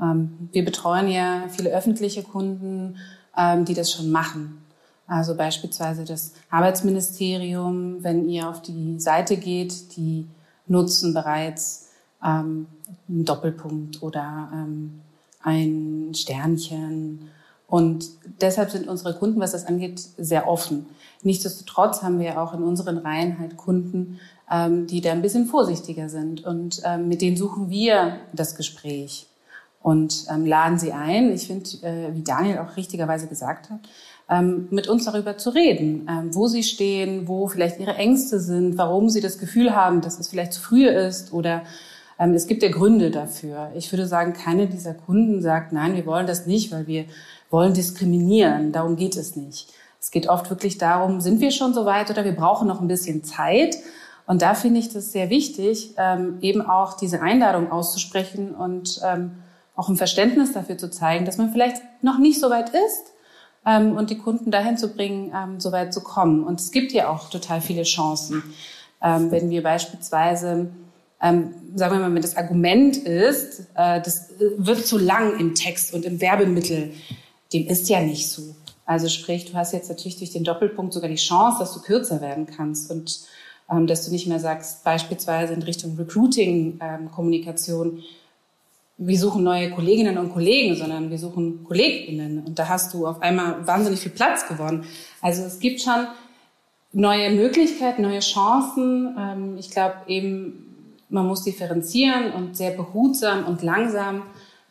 Ähm, 0.00 0.48
wir 0.52 0.64
betreuen 0.64 1.08
ja 1.08 1.44
viele 1.48 1.70
öffentliche 1.70 2.22
Kunden, 2.22 2.96
ähm, 3.36 3.64
die 3.64 3.74
das 3.74 3.92
schon 3.92 4.10
machen. 4.10 4.62
Also 5.06 5.36
beispielsweise 5.36 6.04
das 6.04 6.32
Arbeitsministerium, 6.50 8.02
wenn 8.02 8.28
ihr 8.28 8.48
auf 8.48 8.60
die 8.62 8.98
Seite 8.98 9.36
geht, 9.36 9.96
die 9.96 10.26
nutzen 10.66 11.14
bereits 11.14 11.90
ähm, 12.24 12.66
einen 13.08 13.24
Doppelpunkt 13.24 14.02
oder 14.02 14.50
ähm, 14.52 15.00
ein 15.42 16.12
Sternchen. 16.14 17.30
Und 17.68 18.06
deshalb 18.40 18.70
sind 18.70 18.88
unsere 18.88 19.14
Kunden, 19.14 19.40
was 19.40 19.52
das 19.52 19.66
angeht, 19.66 20.00
sehr 20.18 20.48
offen. 20.48 20.86
Nichtsdestotrotz 21.22 22.02
haben 22.02 22.20
wir 22.20 22.40
auch 22.40 22.54
in 22.54 22.62
unseren 22.62 22.98
Reihen 22.98 23.38
halt 23.38 23.56
Kunden, 23.56 24.20
ähm, 24.50 24.86
die 24.86 25.00
da 25.00 25.12
ein 25.12 25.22
bisschen 25.22 25.46
vorsichtiger 25.46 26.08
sind. 26.08 26.44
Und 26.44 26.82
ähm, 26.84 27.08
mit 27.08 27.22
denen 27.22 27.36
suchen 27.36 27.70
wir 27.70 28.18
das 28.32 28.54
Gespräch 28.54 29.26
und 29.82 30.26
ähm, 30.30 30.46
laden 30.46 30.78
sie 30.78 30.92
ein. 30.92 31.32
Ich 31.32 31.46
finde, 31.46 31.70
äh, 31.82 32.14
wie 32.14 32.22
Daniel 32.22 32.58
auch 32.58 32.76
richtigerweise 32.76 33.28
gesagt 33.28 33.70
hat, 33.70 33.80
ähm, 34.28 34.68
mit 34.70 34.88
uns 34.88 35.04
darüber 35.04 35.38
zu 35.38 35.50
reden, 35.50 36.08
ähm, 36.10 36.34
wo 36.34 36.48
sie 36.48 36.62
stehen, 36.62 37.28
wo 37.28 37.46
vielleicht 37.46 37.78
ihre 37.78 37.94
Ängste 37.94 38.40
sind, 38.40 38.78
warum 38.78 39.08
sie 39.08 39.20
das 39.20 39.38
Gefühl 39.38 39.74
haben, 39.74 40.00
dass 40.00 40.18
es 40.18 40.28
vielleicht 40.28 40.52
zu 40.52 40.60
früh 40.60 40.88
ist 40.88 41.32
oder 41.32 41.62
ähm, 42.18 42.34
es 42.34 42.46
gibt 42.46 42.62
ja 42.62 42.70
Gründe 42.70 43.10
dafür. 43.10 43.70
Ich 43.76 43.92
würde 43.92 44.06
sagen, 44.06 44.32
keine 44.32 44.66
dieser 44.66 44.94
Kunden 44.94 45.42
sagt, 45.42 45.72
nein, 45.72 45.94
wir 45.94 46.06
wollen 46.06 46.26
das 46.26 46.46
nicht, 46.46 46.72
weil 46.72 46.86
wir 46.86 47.04
wollen 47.50 47.74
diskriminieren. 47.74 48.72
Darum 48.72 48.96
geht 48.96 49.16
es 49.16 49.36
nicht. 49.36 49.72
Es 50.06 50.12
geht 50.12 50.28
oft 50.28 50.50
wirklich 50.50 50.78
darum, 50.78 51.20
sind 51.20 51.40
wir 51.40 51.50
schon 51.50 51.74
so 51.74 51.84
weit 51.84 52.10
oder 52.10 52.24
wir 52.24 52.36
brauchen 52.36 52.68
noch 52.68 52.80
ein 52.80 52.86
bisschen 52.86 53.24
Zeit. 53.24 53.76
Und 54.24 54.40
da 54.40 54.54
finde 54.54 54.78
ich 54.78 54.92
das 54.92 55.10
sehr 55.10 55.30
wichtig, 55.30 55.94
ähm, 55.96 56.38
eben 56.42 56.62
auch 56.62 56.96
diese 56.96 57.22
Einladung 57.22 57.72
auszusprechen 57.72 58.54
und 58.54 59.00
ähm, 59.04 59.32
auch 59.74 59.88
ein 59.88 59.96
Verständnis 59.96 60.52
dafür 60.52 60.78
zu 60.78 60.92
zeigen, 60.92 61.24
dass 61.24 61.38
man 61.38 61.50
vielleicht 61.50 61.82
noch 62.02 62.18
nicht 62.18 62.38
so 62.38 62.50
weit 62.50 62.68
ist 62.68 63.12
und 63.64 64.10
die 64.10 64.18
Kunden 64.18 64.52
dahin 64.52 64.78
zu 64.78 64.94
bringen, 64.94 65.58
so 65.58 65.72
weit 65.72 65.92
zu 65.92 66.00
kommen. 66.00 66.44
Und 66.44 66.60
es 66.60 66.70
gibt 66.70 66.92
ja 66.92 67.08
auch 67.08 67.28
total 67.30 67.60
viele 67.60 67.82
Chancen, 67.82 68.44
wenn 69.00 69.50
wir 69.50 69.64
beispielsweise 69.64 70.70
ähm, 71.20 71.54
sagen 71.74 71.94
wir 71.94 72.00
mal, 72.00 72.14
wenn 72.14 72.22
das 72.22 72.36
Argument 72.36 72.96
ist, 72.96 73.60
äh, 73.74 74.00
das 74.00 74.30
wird 74.38 74.86
zu 74.86 74.98
lang 74.98 75.38
im 75.40 75.56
Text 75.56 75.94
und 75.94 76.04
im 76.04 76.20
Werbemittel, 76.20 76.92
dem 77.52 77.66
ist 77.66 77.88
ja 77.88 78.00
nicht 78.00 78.30
so. 78.30 78.54
Also 78.86 79.08
sprich, 79.08 79.46
du 79.46 79.54
hast 79.54 79.72
jetzt 79.72 79.88
natürlich 79.88 80.16
durch 80.16 80.30
den 80.30 80.44
Doppelpunkt 80.44 80.94
sogar 80.94 81.10
die 81.10 81.16
Chance, 81.16 81.58
dass 81.58 81.74
du 81.74 81.80
kürzer 81.80 82.20
werden 82.20 82.46
kannst 82.46 82.90
und 82.90 83.20
ähm, 83.70 83.86
dass 83.86 84.06
du 84.06 84.12
nicht 84.12 84.26
mehr 84.26 84.38
sagst, 84.38 84.84
beispielsweise 84.84 85.52
in 85.52 85.62
Richtung 85.62 85.96
Recruiting-Kommunikation, 85.96 87.98
ähm, 87.98 88.02
wir 88.98 89.18
suchen 89.18 89.42
neue 89.42 89.70
Kolleginnen 89.72 90.16
und 90.16 90.32
Kollegen, 90.32 90.76
sondern 90.76 91.10
wir 91.10 91.18
suchen 91.18 91.64
KollegInnen. 91.64 92.44
Und 92.46 92.58
da 92.58 92.68
hast 92.68 92.94
du 92.94 93.06
auf 93.06 93.20
einmal 93.20 93.66
wahnsinnig 93.66 94.00
viel 94.00 94.12
Platz 94.12 94.48
gewonnen. 94.48 94.84
Also 95.20 95.42
es 95.42 95.58
gibt 95.58 95.82
schon 95.82 96.06
neue 96.92 97.30
Möglichkeiten, 97.30 98.02
neue 98.02 98.20
Chancen. 98.20 99.14
Ähm, 99.18 99.56
ich 99.58 99.70
glaube 99.70 99.96
eben, 100.06 100.94
man 101.10 101.26
muss 101.26 101.44
differenzieren 101.44 102.32
und 102.32 102.56
sehr 102.56 102.70
behutsam 102.70 103.46
und 103.46 103.62
langsam 103.62 104.22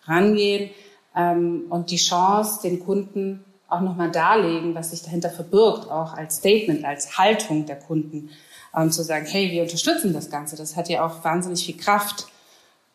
rangehen. 0.05 0.71
ähm, 1.15 1.65
und 1.69 1.91
die 1.91 1.97
Chance, 1.97 2.61
den 2.63 2.79
Kunden 2.79 3.44
auch 3.67 3.81
nochmal 3.81 4.11
darlegen, 4.11 4.75
was 4.75 4.91
sich 4.91 5.01
dahinter 5.03 5.29
verbirgt, 5.29 5.89
auch 5.89 6.13
als 6.13 6.37
Statement, 6.37 6.85
als 6.85 7.17
Haltung 7.17 7.65
der 7.65 7.77
Kunden, 7.77 8.29
ähm, 8.75 8.91
zu 8.91 9.03
sagen, 9.03 9.25
hey, 9.25 9.51
wir 9.51 9.63
unterstützen 9.63 10.13
das 10.13 10.29
Ganze. 10.29 10.55
Das 10.55 10.75
hat 10.75 10.89
ja 10.89 11.05
auch 11.05 11.23
wahnsinnig 11.23 11.65
viel 11.65 11.77
Kraft. 11.77 12.27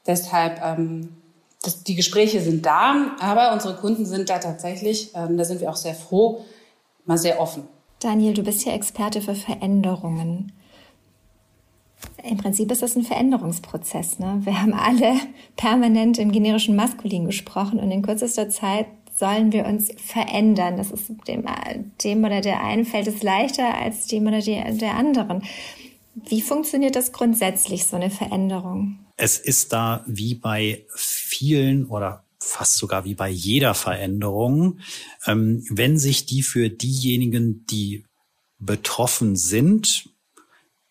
Deshalb, 0.06 0.60
ähm, 0.62 1.16
das, 1.62 1.82
die 1.82 1.94
Gespräche 1.94 2.40
sind 2.40 2.64
da, 2.64 3.16
aber 3.20 3.52
unsere 3.52 3.76
Kunden 3.76 4.06
sind 4.06 4.30
da 4.30 4.38
tatsächlich, 4.38 5.14
ähm, 5.14 5.36
da 5.36 5.44
sind 5.44 5.60
wir 5.60 5.70
auch 5.70 5.76
sehr 5.76 5.94
froh, 5.94 6.44
mal 7.04 7.18
sehr 7.18 7.40
offen. 7.40 7.64
Daniel, 7.98 8.32
du 8.32 8.42
bist 8.42 8.64
ja 8.64 8.72
Experte 8.72 9.20
für 9.20 9.34
Veränderungen. 9.34 10.52
Im 12.22 12.38
Prinzip 12.38 12.70
ist 12.72 12.82
das 12.82 12.96
ein 12.96 13.02
Veränderungsprozess. 13.02 14.18
Ne? 14.18 14.40
Wir 14.44 14.60
haben 14.60 14.72
alle 14.72 15.14
permanent 15.56 16.18
im 16.18 16.32
generischen 16.32 16.76
Maskulin 16.76 17.26
gesprochen 17.26 17.78
und 17.78 17.90
in 17.90 18.02
kürzester 18.02 18.48
Zeit 18.48 18.86
sollen 19.20 19.52
wir 19.52 19.66
uns 19.66 19.90
verändern. 20.04 20.76
Das 20.76 20.90
ist 20.90 21.12
dem, 21.28 21.44
dem 22.02 22.24
oder 22.24 22.40
der 22.40 22.64
einen 22.64 22.84
fällt 22.84 23.06
es 23.06 23.22
leichter 23.22 23.72
als 23.74 24.08
dem 24.08 24.26
oder 24.26 24.40
der 24.40 24.94
anderen. 24.94 25.44
Wie 26.14 26.42
funktioniert 26.42 26.96
das 26.96 27.12
grundsätzlich, 27.12 27.86
so 27.86 27.96
eine 27.96 28.10
Veränderung? 28.10 28.98
Es 29.16 29.38
ist 29.38 29.72
da 29.72 30.02
wie 30.06 30.34
bei 30.34 30.84
vielen 30.96 31.86
oder 31.86 32.24
fast 32.40 32.78
sogar 32.78 33.04
wie 33.04 33.14
bei 33.14 33.28
jeder 33.28 33.74
Veränderung, 33.74 34.80
ähm, 35.26 35.62
wenn 35.68 35.98
sich 35.98 36.24
die 36.24 36.42
für 36.42 36.70
diejenigen, 36.70 37.66
die 37.66 38.04
betroffen 38.58 39.36
sind, 39.36 40.08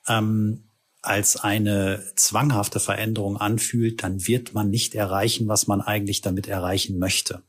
ähm, 0.07 0.63
als 1.01 1.38
eine 1.38 2.03
zwanghafte 2.15 2.79
Veränderung 2.79 3.38
anfühlt, 3.38 4.03
dann 4.03 4.27
wird 4.27 4.53
man 4.53 4.69
nicht 4.69 4.93
erreichen, 4.95 5.48
was 5.48 5.65
man 5.65 5.81
eigentlich 5.81 6.21
damit 6.21 6.48
erreichen 6.48 7.00
möchte. 7.00 7.41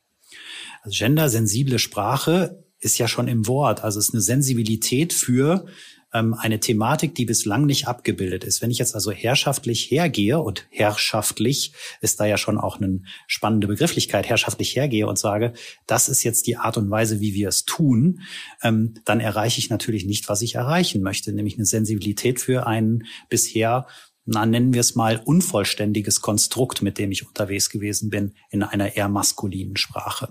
Also 0.82 0.96
gendersensible 1.04 1.78
Sprache 1.78 2.64
ist 2.78 2.98
ja 2.98 3.08
schon 3.08 3.28
im 3.28 3.46
Wort, 3.46 3.84
also 3.84 3.98
es 3.98 4.08
ist 4.08 4.14
eine 4.14 4.22
Sensibilität 4.22 5.12
für 5.12 5.66
ähm, 6.12 6.34
eine 6.34 6.60
Thematik, 6.60 7.14
die 7.14 7.24
bislang 7.24 7.66
nicht 7.66 7.86
abgebildet 7.86 8.44
ist. 8.44 8.62
Wenn 8.62 8.70
ich 8.70 8.78
jetzt 8.78 8.94
also 8.94 9.10
herrschaftlich 9.10 9.90
hergehe 9.90 10.40
und 10.40 10.66
herrschaftlich 10.70 11.72
ist 12.00 12.20
da 12.20 12.24
ja 12.24 12.36
schon 12.36 12.58
auch 12.58 12.80
eine 12.80 13.02
spannende 13.26 13.66
Begrifflichkeit, 13.66 14.28
herrschaftlich 14.28 14.74
hergehe 14.74 15.06
und 15.06 15.18
sage, 15.18 15.52
das 15.86 16.08
ist 16.08 16.22
jetzt 16.22 16.46
die 16.46 16.56
Art 16.56 16.76
und 16.76 16.90
Weise, 16.90 17.20
wie 17.20 17.34
wir 17.34 17.48
es 17.48 17.64
tun, 17.64 18.20
ähm, 18.62 18.94
dann 19.04 19.20
erreiche 19.20 19.58
ich 19.58 19.70
natürlich 19.70 20.06
nicht, 20.06 20.28
was 20.28 20.42
ich 20.42 20.54
erreichen 20.54 21.02
möchte, 21.02 21.32
nämlich 21.32 21.56
eine 21.56 21.66
Sensibilität 21.66 22.40
für 22.40 22.66
einen 22.66 23.04
bisher 23.28 23.86
na, 24.26 24.46
nennen 24.46 24.74
wir 24.74 24.80
es 24.80 24.94
mal, 24.94 25.20
unvollständiges 25.24 26.20
Konstrukt, 26.20 26.82
mit 26.82 26.98
dem 26.98 27.10
ich 27.10 27.26
unterwegs 27.26 27.68
gewesen 27.68 28.10
bin 28.10 28.34
in 28.50 28.62
einer 28.62 28.94
eher 28.94 29.08
maskulinen 29.08 29.76
Sprache. 29.76 30.28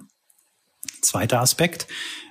Zweiter 1.02 1.42
Aspekt, 1.42 1.88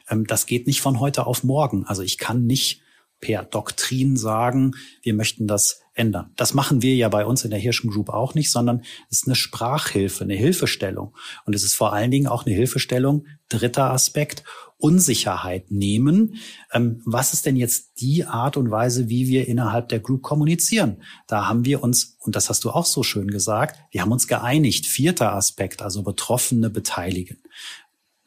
ähm, 0.09 0.26
das 0.26 0.47
geht 0.47 0.67
nicht 0.67 0.81
von 0.81 1.00
heute 1.00 1.26
auf 1.26 1.45
morgen. 1.45 1.85
Also 1.87 2.02
ich 2.02 2.19
kann 2.19 2.47
nicht 2.47 2.83
per 3.21 3.43
Doktrin 3.45 4.17
sagen, 4.17 4.75
wir 5.02 5.14
möchten 5.14 5.47
das 5.47 5.83
ändern. 5.95 6.31
Das 6.37 6.55
machen 6.55 6.83
wir 6.83 6.95
ja 6.95 7.09
bei 7.09 7.26
uns 7.26 7.45
in 7.45 7.50
der 7.50 7.59
Hirschen 7.59 7.90
Group 7.90 8.09
auch 8.09 8.35
nicht, 8.35 8.52
sondern 8.52 8.83
es 9.11 9.19
ist 9.19 9.26
eine 9.26 9.35
Sprachhilfe, 9.35 10.23
eine 10.23 10.37
Hilfestellung. 10.37 11.17
Und 11.45 11.55
es 11.55 11.64
ist 11.64 11.75
vor 11.75 11.93
allen 11.93 12.12
Dingen 12.12 12.28
auch 12.28 12.47
eine 12.47 12.55
Hilfestellung, 12.55 13.26
dritter 13.49 13.90
Aspekt, 13.90 14.45
Unsicherheit 14.76 15.73
nehmen. 15.73 16.37
Ähm, 16.73 17.02
was 17.05 17.33
ist 17.33 17.47
denn 17.47 17.57
jetzt 17.57 18.00
die 18.00 18.25
Art 18.25 18.57
und 18.57 18.71
Weise, 18.71 19.09
wie 19.09 19.26
wir 19.26 19.49
innerhalb 19.49 19.88
der 19.88 19.99
Group 19.99 20.23
kommunizieren? 20.23 21.02
Da 21.26 21.49
haben 21.49 21.64
wir 21.64 21.83
uns, 21.83 22.17
und 22.21 22.37
das 22.37 22.49
hast 22.49 22.62
du 22.64 22.71
auch 22.71 22.87
so 22.87 23.02
schön 23.02 23.28
gesagt, 23.28 23.81
wir 23.90 24.02
haben 24.02 24.12
uns 24.12 24.28
geeinigt. 24.28 24.87
Vierter 24.87 25.35
Aspekt, 25.35 25.83
also 25.83 26.05
Betroffene 26.05 26.71
beteiligen. 26.71 27.38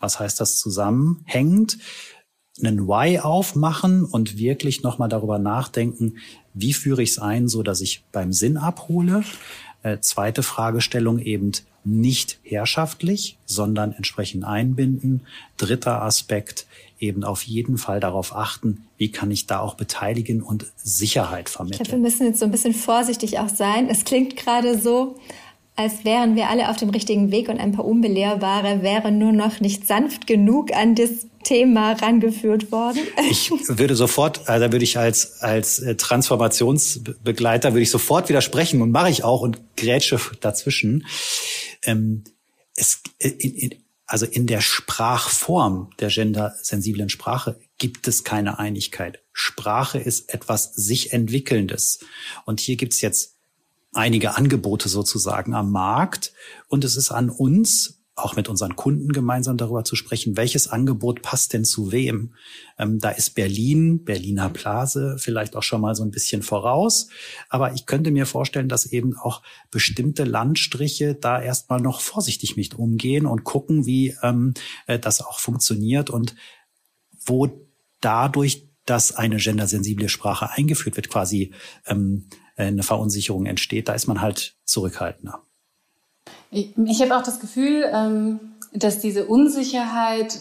Was 0.01 0.19
heißt 0.19 0.39
das 0.39 0.59
zusammenhängend? 0.59 1.77
einen 2.59 2.87
Why 2.87 3.19
aufmachen 3.19 4.03
und 4.03 4.37
wirklich 4.37 4.83
nochmal 4.83 5.09
darüber 5.09 5.39
nachdenken, 5.39 6.17
wie 6.53 6.73
führe 6.73 7.01
ich 7.01 7.11
es 7.11 7.19
ein, 7.19 7.47
so 7.47 7.63
dass 7.63 7.81
ich 7.81 8.03
beim 8.11 8.33
Sinn 8.33 8.57
abhole. 8.57 9.23
Äh, 9.83 9.99
zweite 9.99 10.43
Fragestellung 10.43 11.19
eben 11.19 11.53
nicht 11.83 12.39
herrschaftlich, 12.43 13.37
sondern 13.45 13.93
entsprechend 13.93 14.43
einbinden. 14.43 15.21
Dritter 15.57 16.03
Aspekt 16.03 16.67
eben 16.99 17.23
auf 17.23 17.41
jeden 17.43 17.79
Fall 17.79 17.99
darauf 17.99 18.35
achten, 18.35 18.85
wie 18.97 19.11
kann 19.11 19.31
ich 19.31 19.47
da 19.47 19.59
auch 19.59 19.73
beteiligen 19.73 20.43
und 20.43 20.67
Sicherheit 20.75 21.49
vermitteln. 21.49 21.81
Ich 21.81 21.89
glaube, 21.89 22.03
wir 22.03 22.09
müssen 22.09 22.27
jetzt 22.27 22.39
so 22.39 22.45
ein 22.45 22.51
bisschen 22.51 22.75
vorsichtig 22.75 23.39
auch 23.39 23.49
sein. 23.49 23.89
Es 23.89 24.05
klingt 24.05 24.35
gerade 24.35 24.79
so, 24.79 25.17
als 25.81 26.05
wären 26.05 26.35
wir 26.35 26.49
alle 26.49 26.69
auf 26.69 26.77
dem 26.77 26.89
richtigen 26.89 27.31
Weg 27.31 27.49
und 27.49 27.59
ein 27.59 27.71
paar 27.71 27.85
Unbelehrbare 27.85 28.81
wären 28.81 29.17
nur 29.17 29.31
noch 29.31 29.59
nicht 29.59 29.87
sanft 29.87 30.27
genug 30.27 30.73
an 30.73 30.95
das 30.95 31.27
Thema 31.43 31.93
rangeführt 31.93 32.71
worden. 32.71 32.99
Ich 33.29 33.51
würde 33.51 33.95
sofort, 33.95 34.47
also 34.47 34.65
da 34.65 34.71
würde 34.71 34.83
ich 34.83 34.97
als, 34.97 35.41
als 35.41 35.79
äh, 35.79 35.95
Transformationsbegleiter 35.95 37.73
würde 37.73 37.81
ich 37.81 37.91
sofort 37.91 38.29
widersprechen 38.29 38.81
und 38.81 38.91
mache 38.91 39.09
ich 39.09 39.23
auch 39.23 39.41
und 39.41 39.59
grätsche 39.75 40.19
dazwischen. 40.39 41.05
Ähm, 41.83 42.23
es, 42.75 43.01
äh, 43.19 43.29
in, 43.29 43.55
in, 43.55 43.75
also 44.05 44.25
in 44.25 44.45
der 44.45 44.61
Sprachform 44.61 45.89
der 45.99 46.09
gendersensiblen 46.09 47.09
Sprache 47.09 47.59
gibt 47.77 48.07
es 48.07 48.23
keine 48.23 48.59
Einigkeit. 48.59 49.23
Sprache 49.33 49.97
ist 49.97 50.33
etwas 50.33 50.73
sich 50.75 51.13
entwickelndes. 51.13 51.99
Und 52.45 52.59
hier 52.59 52.75
gibt's 52.75 53.01
jetzt 53.01 53.37
einige 53.93 54.35
Angebote 54.37 54.89
sozusagen 54.89 55.53
am 55.53 55.71
Markt. 55.71 56.33
Und 56.67 56.83
es 56.83 56.95
ist 56.95 57.11
an 57.11 57.29
uns, 57.29 58.01
auch 58.15 58.35
mit 58.35 58.49
unseren 58.49 58.75
Kunden 58.75 59.13
gemeinsam 59.13 59.57
darüber 59.57 59.83
zu 59.83 59.95
sprechen, 59.95 60.37
welches 60.37 60.67
Angebot 60.67 61.21
passt 61.21 61.53
denn 61.53 61.65
zu 61.65 61.91
wem. 61.91 62.33
Ähm, 62.77 62.99
da 62.99 63.09
ist 63.09 63.31
Berlin, 63.31 64.03
Berliner 64.03 64.49
Blase 64.49 65.15
vielleicht 65.17 65.55
auch 65.55 65.63
schon 65.63 65.81
mal 65.81 65.95
so 65.95 66.03
ein 66.03 66.11
bisschen 66.11 66.41
voraus. 66.41 67.07
Aber 67.49 67.73
ich 67.73 67.85
könnte 67.85 68.11
mir 68.11 68.25
vorstellen, 68.25 68.69
dass 68.69 68.85
eben 68.85 69.17
auch 69.17 69.41
bestimmte 69.71 70.23
Landstriche 70.23 71.15
da 71.15 71.41
erstmal 71.41 71.79
noch 71.79 72.01
vorsichtig 72.01 72.57
mit 72.57 72.75
umgehen 72.75 73.25
und 73.25 73.43
gucken, 73.43 73.85
wie 73.85 74.15
ähm, 74.21 74.53
äh, 74.87 74.99
das 74.99 75.21
auch 75.21 75.39
funktioniert 75.39 76.09
und 76.09 76.35
wo 77.25 77.49
dadurch, 78.01 78.67
dass 78.85 79.13
eine 79.13 79.37
gendersensible 79.37 80.09
Sprache 80.09 80.51
eingeführt 80.51 80.95
wird, 80.97 81.09
quasi 81.09 81.53
ähm, 81.85 82.27
äh, 82.29 82.35
eine 82.67 82.83
Verunsicherung 82.83 83.45
entsteht, 83.45 83.89
da 83.89 83.93
ist 83.93 84.07
man 84.07 84.21
halt 84.21 84.55
zurückhaltender. 84.65 85.41
Ich, 86.49 87.01
habe 87.01 87.15
auch 87.15 87.23
das 87.23 87.39
Gefühl, 87.39 87.89
ähm, 87.93 88.39
dass 88.73 88.99
diese 88.99 89.25
Unsicherheit 89.25 90.39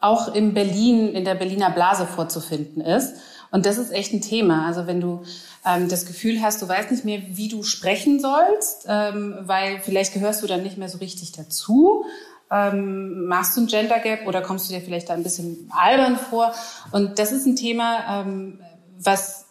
auch 0.00 0.34
in 0.34 0.54
Berlin, 0.54 1.14
in 1.14 1.24
der 1.24 1.34
Berliner 1.34 1.70
Blase 1.70 2.06
vorzufinden 2.06 2.80
ist. 2.80 3.14
Und 3.50 3.66
das 3.66 3.78
ist 3.78 3.90
echt 3.90 4.12
ein 4.12 4.20
Thema. 4.20 4.66
Also 4.66 4.86
wenn 4.86 5.00
du 5.00 5.22
ähm, 5.64 5.88
das 5.88 6.06
Gefühl 6.06 6.42
hast, 6.42 6.60
du 6.60 6.68
weißt 6.68 6.90
nicht 6.90 7.04
mehr, 7.04 7.20
wie 7.30 7.48
du 7.48 7.62
sprechen 7.62 8.20
sollst, 8.20 8.86
ähm, 8.88 9.38
weil 9.42 9.80
vielleicht 9.80 10.12
gehörst 10.12 10.42
du 10.42 10.46
dann 10.46 10.62
nicht 10.62 10.76
mehr 10.76 10.88
so 10.88 10.98
richtig 10.98 11.32
dazu, 11.32 12.04
ähm, 12.50 13.26
machst 13.26 13.56
du 13.56 13.62
ein 13.62 13.66
Gender 13.66 13.98
Gap 13.98 14.26
oder 14.26 14.40
kommst 14.40 14.68
du 14.68 14.74
dir 14.74 14.80
vielleicht 14.80 15.08
da 15.08 15.14
ein 15.14 15.22
bisschen 15.22 15.70
albern 15.74 16.16
vor? 16.16 16.52
Und 16.92 17.18
das 17.18 17.32
ist 17.32 17.46
ein 17.46 17.56
Thema, 17.56 18.22
ähm, 18.22 18.60
was 18.98 19.46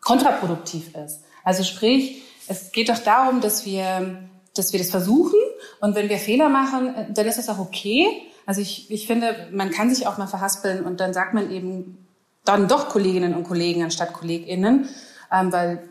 kontraproduktiv 0.00 0.94
ist. 0.94 1.20
Also 1.44 1.64
sprich, 1.64 2.22
es 2.48 2.72
geht 2.72 2.88
doch 2.88 2.98
darum, 2.98 3.40
dass 3.40 3.64
wir, 3.66 4.28
dass 4.54 4.72
wir 4.72 4.78
das 4.78 4.90
versuchen 4.90 5.38
und 5.80 5.94
wenn 5.94 6.08
wir 6.08 6.18
Fehler 6.18 6.48
machen, 6.48 6.94
dann 7.14 7.26
ist 7.26 7.38
das 7.38 7.48
auch 7.48 7.58
okay. 7.58 8.06
Also 8.46 8.60
ich, 8.60 8.90
ich 8.90 9.06
finde, 9.06 9.48
man 9.52 9.70
kann 9.70 9.92
sich 9.92 10.06
auch 10.06 10.18
mal 10.18 10.26
verhaspeln 10.26 10.84
und 10.84 11.00
dann 11.00 11.12
sagt 11.14 11.34
man 11.34 11.50
eben 11.50 12.06
dann 12.44 12.66
doch 12.68 12.88
Kolleginnen 12.88 13.34
und 13.34 13.44
Kollegen 13.44 13.82
anstatt 13.82 14.12
KollegInnen, 14.12 14.88
ähm, 15.32 15.52
weil 15.52 15.88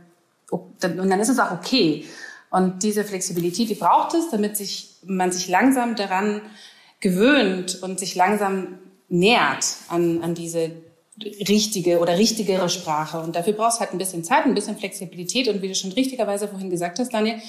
und 0.52 0.82
dann 0.82 1.20
ist 1.22 1.30
es 1.30 1.40
auch 1.40 1.52
okay. 1.52 2.06
Und 2.50 2.84
diese 2.84 3.06
Flexibilität, 3.06 3.70
die 3.70 3.76
braucht 3.76 4.14
es, 4.14 4.30
damit 4.30 4.58
sich, 4.58 4.98
man 5.06 5.32
sich 5.32 5.48
langsam 5.48 5.96
daran 5.96 6.42
gewöhnt 7.00 7.82
und 7.82 8.00
sich 8.00 8.16
langsam 8.16 8.80
nähert 9.08 9.66
an, 9.88 10.22
an 10.22 10.36
diese 10.36 10.72
richtige 11.26 12.00
oder 12.00 12.18
richtigere 12.18 12.70
Sprache. 12.70 13.20
Und 13.20 13.36
dafür 13.36 13.54
brauchst 13.54 13.78
du 13.78 13.82
halt 13.82 13.94
ein 13.94 13.98
bisschen 13.98 14.24
Zeit, 14.24 14.46
ein 14.46 14.54
bisschen 14.54 14.78
Flexibilität 14.78 15.48
und 15.48 15.62
wie 15.62 15.68
du 15.68 15.76
schon 15.76 15.92
richtigerweise 15.92 16.48
vorhin 16.48 16.70
gesagt 16.70 17.00
hast, 17.00 17.14
Daniel, 17.14 17.42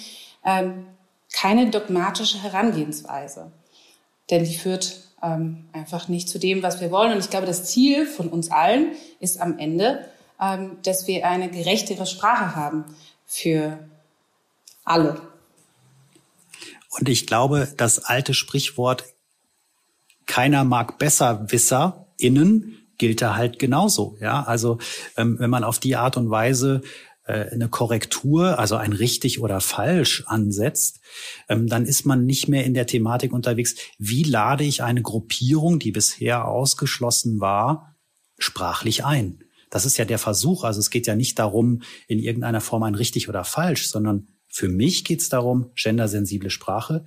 ähm, 0.45 0.87
keine 1.33 1.71
dogmatische 1.71 2.43
Herangehensweise. 2.43 3.53
Denn 4.31 4.45
die 4.45 4.55
führt 4.55 5.01
ähm, 5.23 5.69
einfach 5.73 6.09
nicht 6.09 6.29
zu 6.29 6.39
dem, 6.39 6.63
was 6.63 6.81
wir 6.81 6.91
wollen. 6.91 7.13
Und 7.13 7.19
ich 7.19 7.31
glaube, 7.31 7.47
das 7.47 7.65
Ziel 7.65 8.07
von 8.07 8.29
uns 8.29 8.51
allen 8.51 8.93
ist 9.21 9.41
am 9.41 9.59
Ende, 9.59 10.07
ähm, 10.41 10.79
dass 10.83 11.07
wir 11.07 11.27
eine 11.27 11.51
gerechtere 11.51 12.07
Sprache 12.07 12.57
haben 12.57 12.85
für 13.27 13.79
alle. 14.85 15.21
Und 16.91 17.09
ich 17.09 17.27
glaube, 17.27 17.73
das 17.77 18.01
alte 18.01 18.35
Sprichwort, 18.35 19.05
keiner 20.27 20.65
mag 20.65 20.99
besser 20.99 21.51
Wisser 21.51 22.07
innen, 22.19 22.82
gilt 22.99 23.23
da 23.23 23.37
halt 23.37 23.59
genauso. 23.59 24.17
Ja, 24.21 24.43
also 24.43 24.79
ähm, 25.17 25.39
wenn 25.39 25.51
man 25.51 25.65
auf 25.65 25.79
die 25.79 25.97
Art 25.97 26.17
und 26.17 26.31
Weise 26.31 26.83
äh, 27.25 27.51
eine 27.51 27.69
Korrektur, 27.69 28.59
also 28.59 28.77
ein 28.77 28.93
richtig 28.93 29.41
oder 29.41 29.61
falsch 29.61 30.25
ansetzt, 30.27 31.01
ähm, 31.49 31.67
dann 31.67 31.87
ist 31.87 32.07
man 32.07 32.25
nicht 32.27 32.49
mehr 32.49 32.65
in 32.65 32.75
der 32.75 32.87
Thematik 32.87 33.33
unterwegs, 33.33 33.75
wie 33.99 34.23
lade 34.25 34.65
ich 34.65 34.83
eine 34.83 35.03
Gruppierung, 35.03 35.79
die 35.79 35.93
bisher 35.93 36.47
ausgeschlossen 36.47 37.41
war, 37.41 37.97
sprachlich 38.39 39.05
ein. 39.05 39.41
Das 39.71 39.87
ist 39.87 39.97
ja 39.97 40.05
der 40.05 40.19
Versuch. 40.19 40.65
Also 40.65 40.81
es 40.81 40.91
geht 40.91 41.07
ja 41.07 41.15
nicht 41.15 41.39
darum, 41.39 41.83
in 42.07 42.19
irgendeiner 42.19 42.61
Form 42.61 42.83
ein 42.83 42.95
richtig 42.95 43.29
oder 43.29 43.45
falsch, 43.45 43.89
sondern 43.89 44.29
für 44.49 44.69
mich 44.69 45.05
geht 45.05 45.21
es 45.21 45.31
darum, 45.31 45.71
gendersensible 45.75 46.51
Sprache 46.51 47.05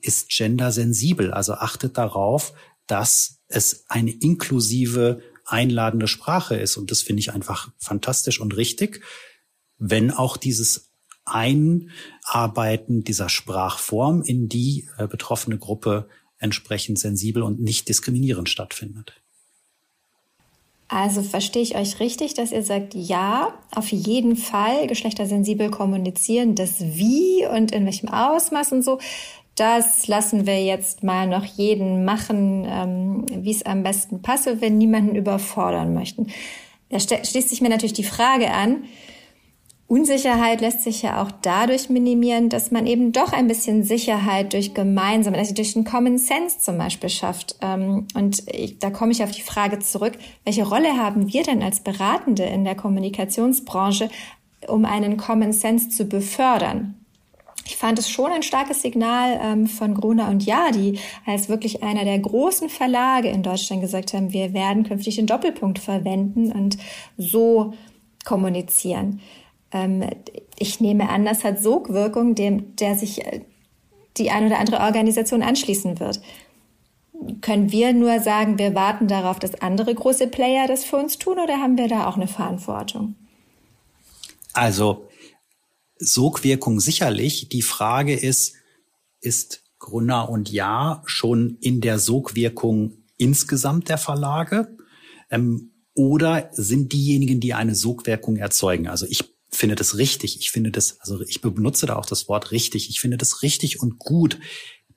ist 0.00 0.28
gendersensibel. 0.30 1.32
Also 1.32 1.54
achtet 1.54 1.98
darauf, 1.98 2.52
dass 2.86 3.39
es 3.50 3.84
eine 3.88 4.12
inklusive, 4.12 5.20
einladende 5.44 6.08
Sprache 6.08 6.54
ist. 6.56 6.76
Und 6.76 6.90
das 6.90 7.02
finde 7.02 7.20
ich 7.20 7.32
einfach 7.32 7.70
fantastisch 7.78 8.40
und 8.40 8.56
richtig, 8.56 9.02
wenn 9.78 10.10
auch 10.10 10.36
dieses 10.36 10.90
Einarbeiten 11.24 13.04
dieser 13.04 13.28
Sprachform 13.28 14.22
in 14.22 14.48
die 14.48 14.88
äh, 14.96 15.06
betroffene 15.06 15.58
Gruppe 15.58 16.08
entsprechend 16.38 16.98
sensibel 16.98 17.42
und 17.42 17.60
nicht 17.60 17.88
diskriminierend 17.88 18.48
stattfindet. 18.48 19.20
Also 20.88 21.22
verstehe 21.22 21.62
ich 21.62 21.76
euch 21.76 22.00
richtig, 22.00 22.34
dass 22.34 22.50
ihr 22.50 22.64
sagt, 22.64 22.94
ja, 22.94 23.54
auf 23.72 23.92
jeden 23.92 24.36
Fall 24.36 24.88
geschlechtersensibel 24.88 25.70
kommunizieren, 25.70 26.56
das 26.56 26.80
Wie 26.80 27.46
und 27.46 27.70
in 27.70 27.84
welchem 27.84 28.08
Ausmaß 28.08 28.72
und 28.72 28.82
so. 28.82 28.98
Das 29.60 30.06
lassen 30.06 30.46
wir 30.46 30.64
jetzt 30.64 31.02
mal 31.02 31.26
noch 31.26 31.44
jeden 31.44 32.06
machen, 32.06 32.66
ähm, 32.66 33.26
wie 33.44 33.50
es 33.50 33.62
am 33.66 33.82
besten 33.82 34.22
passe, 34.22 34.62
wenn 34.62 34.78
niemanden 34.78 35.14
überfordern 35.14 35.92
möchten. 35.92 36.28
Da 36.88 36.98
schließt 36.98 37.50
sich 37.50 37.60
mir 37.60 37.68
natürlich 37.68 37.92
die 37.92 38.02
Frage 38.02 38.52
an, 38.52 38.84
Unsicherheit 39.86 40.62
lässt 40.62 40.82
sich 40.82 41.02
ja 41.02 41.22
auch 41.22 41.30
dadurch 41.42 41.90
minimieren, 41.90 42.48
dass 42.48 42.70
man 42.70 42.86
eben 42.86 43.12
doch 43.12 43.34
ein 43.34 43.48
bisschen 43.48 43.84
Sicherheit 43.84 44.54
durch 44.54 44.72
gemeinsam, 44.72 45.34
also 45.34 45.52
durch 45.52 45.74
den 45.74 45.84
Common 45.84 46.16
Sense 46.16 46.60
zum 46.60 46.78
Beispiel 46.78 47.10
schafft. 47.10 47.56
Ähm, 47.60 48.06
und 48.14 48.42
ich, 48.50 48.78
da 48.78 48.88
komme 48.88 49.12
ich 49.12 49.22
auf 49.22 49.32
die 49.32 49.42
Frage 49.42 49.78
zurück, 49.80 50.14
welche 50.44 50.66
Rolle 50.66 50.96
haben 50.96 51.30
wir 51.34 51.42
denn 51.42 51.62
als 51.62 51.80
Beratende 51.80 52.44
in 52.44 52.64
der 52.64 52.76
Kommunikationsbranche, 52.76 54.08
um 54.68 54.86
einen 54.86 55.18
Common 55.18 55.52
Sense 55.52 55.90
zu 55.90 56.06
befördern? 56.06 56.99
Ich 57.66 57.76
fand 57.76 57.98
es 57.98 58.10
schon 58.10 58.32
ein 58.32 58.42
starkes 58.42 58.82
Signal 58.82 59.38
ähm, 59.42 59.66
von 59.66 59.94
Gruner 59.94 60.28
und 60.28 60.44
Ja, 60.44 60.70
die 60.70 60.98
als 61.26 61.48
wirklich 61.48 61.82
einer 61.82 62.04
der 62.04 62.18
großen 62.18 62.68
Verlage 62.68 63.28
in 63.28 63.42
Deutschland 63.42 63.82
gesagt 63.82 64.12
haben, 64.12 64.32
wir 64.32 64.52
werden 64.52 64.84
künftig 64.84 65.16
den 65.16 65.26
Doppelpunkt 65.26 65.78
verwenden 65.78 66.52
und 66.52 66.78
so 67.16 67.74
kommunizieren 68.24 69.20
ähm, 69.72 70.08
ich 70.58 70.80
nehme 70.80 71.08
an, 71.08 71.24
das 71.24 71.44
hat 71.44 71.62
Sogwirkung, 71.62 72.34
dem, 72.34 72.76
der 72.76 72.94
sich 72.96 73.24
äh, 73.24 73.40
die 74.16 74.30
ein 74.30 74.46
oder 74.46 74.58
andere 74.58 74.80
Organisation 74.80 75.42
anschließen 75.42 76.00
wird. 76.00 76.20
Können 77.42 77.70
wir 77.70 77.92
nur 77.92 78.20
sagen, 78.20 78.58
wir 78.58 78.74
warten 78.74 79.06
darauf, 79.06 79.38
dass 79.38 79.60
andere 79.60 79.94
große 79.94 80.26
Player 80.26 80.66
das 80.66 80.84
für 80.84 80.96
uns 80.96 81.18
tun 81.18 81.38
oder 81.38 81.58
haben 81.58 81.76
wir 81.76 81.86
da 81.86 82.08
auch 82.08 82.16
eine 82.16 82.26
Verantwortung? 82.26 83.14
Also 84.52 85.06
Sogwirkung 86.00 86.80
sicherlich. 86.80 87.48
Die 87.48 87.62
Frage 87.62 88.14
ist, 88.14 88.54
ist 89.20 89.62
Grunner 89.78 90.28
und 90.28 90.50
Ja 90.50 91.02
schon 91.06 91.58
in 91.60 91.80
der 91.80 91.98
Sogwirkung 91.98 93.04
insgesamt 93.16 93.88
der 93.88 93.98
Verlage? 93.98 94.76
Ähm, 95.30 95.72
oder 95.94 96.50
sind 96.52 96.92
diejenigen, 96.92 97.40
die 97.40 97.54
eine 97.54 97.74
Sogwirkung 97.74 98.36
erzeugen? 98.36 98.88
Also 98.88 99.06
ich 99.06 99.24
finde 99.50 99.74
das 99.74 99.98
richtig. 99.98 100.38
Ich 100.40 100.50
finde 100.50 100.70
das, 100.70 101.00
also 101.00 101.20
ich 101.22 101.40
benutze 101.40 101.86
da 101.86 101.96
auch 101.96 102.06
das 102.06 102.28
Wort 102.28 102.50
richtig. 102.50 102.88
Ich 102.88 103.00
finde 103.00 103.18
das 103.18 103.42
richtig 103.42 103.80
und 103.80 103.98
gut, 103.98 104.38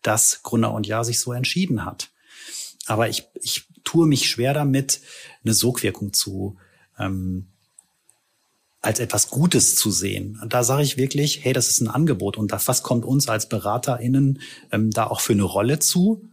dass 0.02 0.42
Gründer 0.44 0.74
und 0.74 0.88
Ja 0.88 1.04
sich 1.04 1.20
so 1.20 1.34
entschieden 1.34 1.86
hat. 1.86 2.12
Aber 2.86 3.10
ich, 3.10 3.24
ich 3.42 3.66
tue 3.84 4.08
mich 4.08 4.30
schwer 4.30 4.54
damit, 4.54 5.02
eine 5.44 5.54
Sogwirkung 5.54 6.14
zu 6.14 6.58
ähm, 7.00 7.48
als 8.84 9.00
etwas 9.00 9.30
Gutes 9.30 9.76
zu 9.76 9.92
sehen. 9.92 10.38
Und 10.42 10.54
da 10.54 10.64
sage 10.64 10.84
ich 10.84 10.98
wirklich, 10.98 11.44
hey, 11.44 11.54
das 11.54 11.70
ist 11.70 11.80
ein 11.80 11.88
Angebot 11.88 12.38
und 12.38 12.52
was 12.52 12.84
kommt 12.84 13.06
uns 13.06 13.30
als 13.30 13.48
BeraterInnen 13.48 14.42
ähm, 14.72 14.92
da 14.92 15.08
auch 15.08 15.22
für 15.22 15.34
eine 15.34 15.44
Rolle 15.44 15.80
zu, 15.80 16.30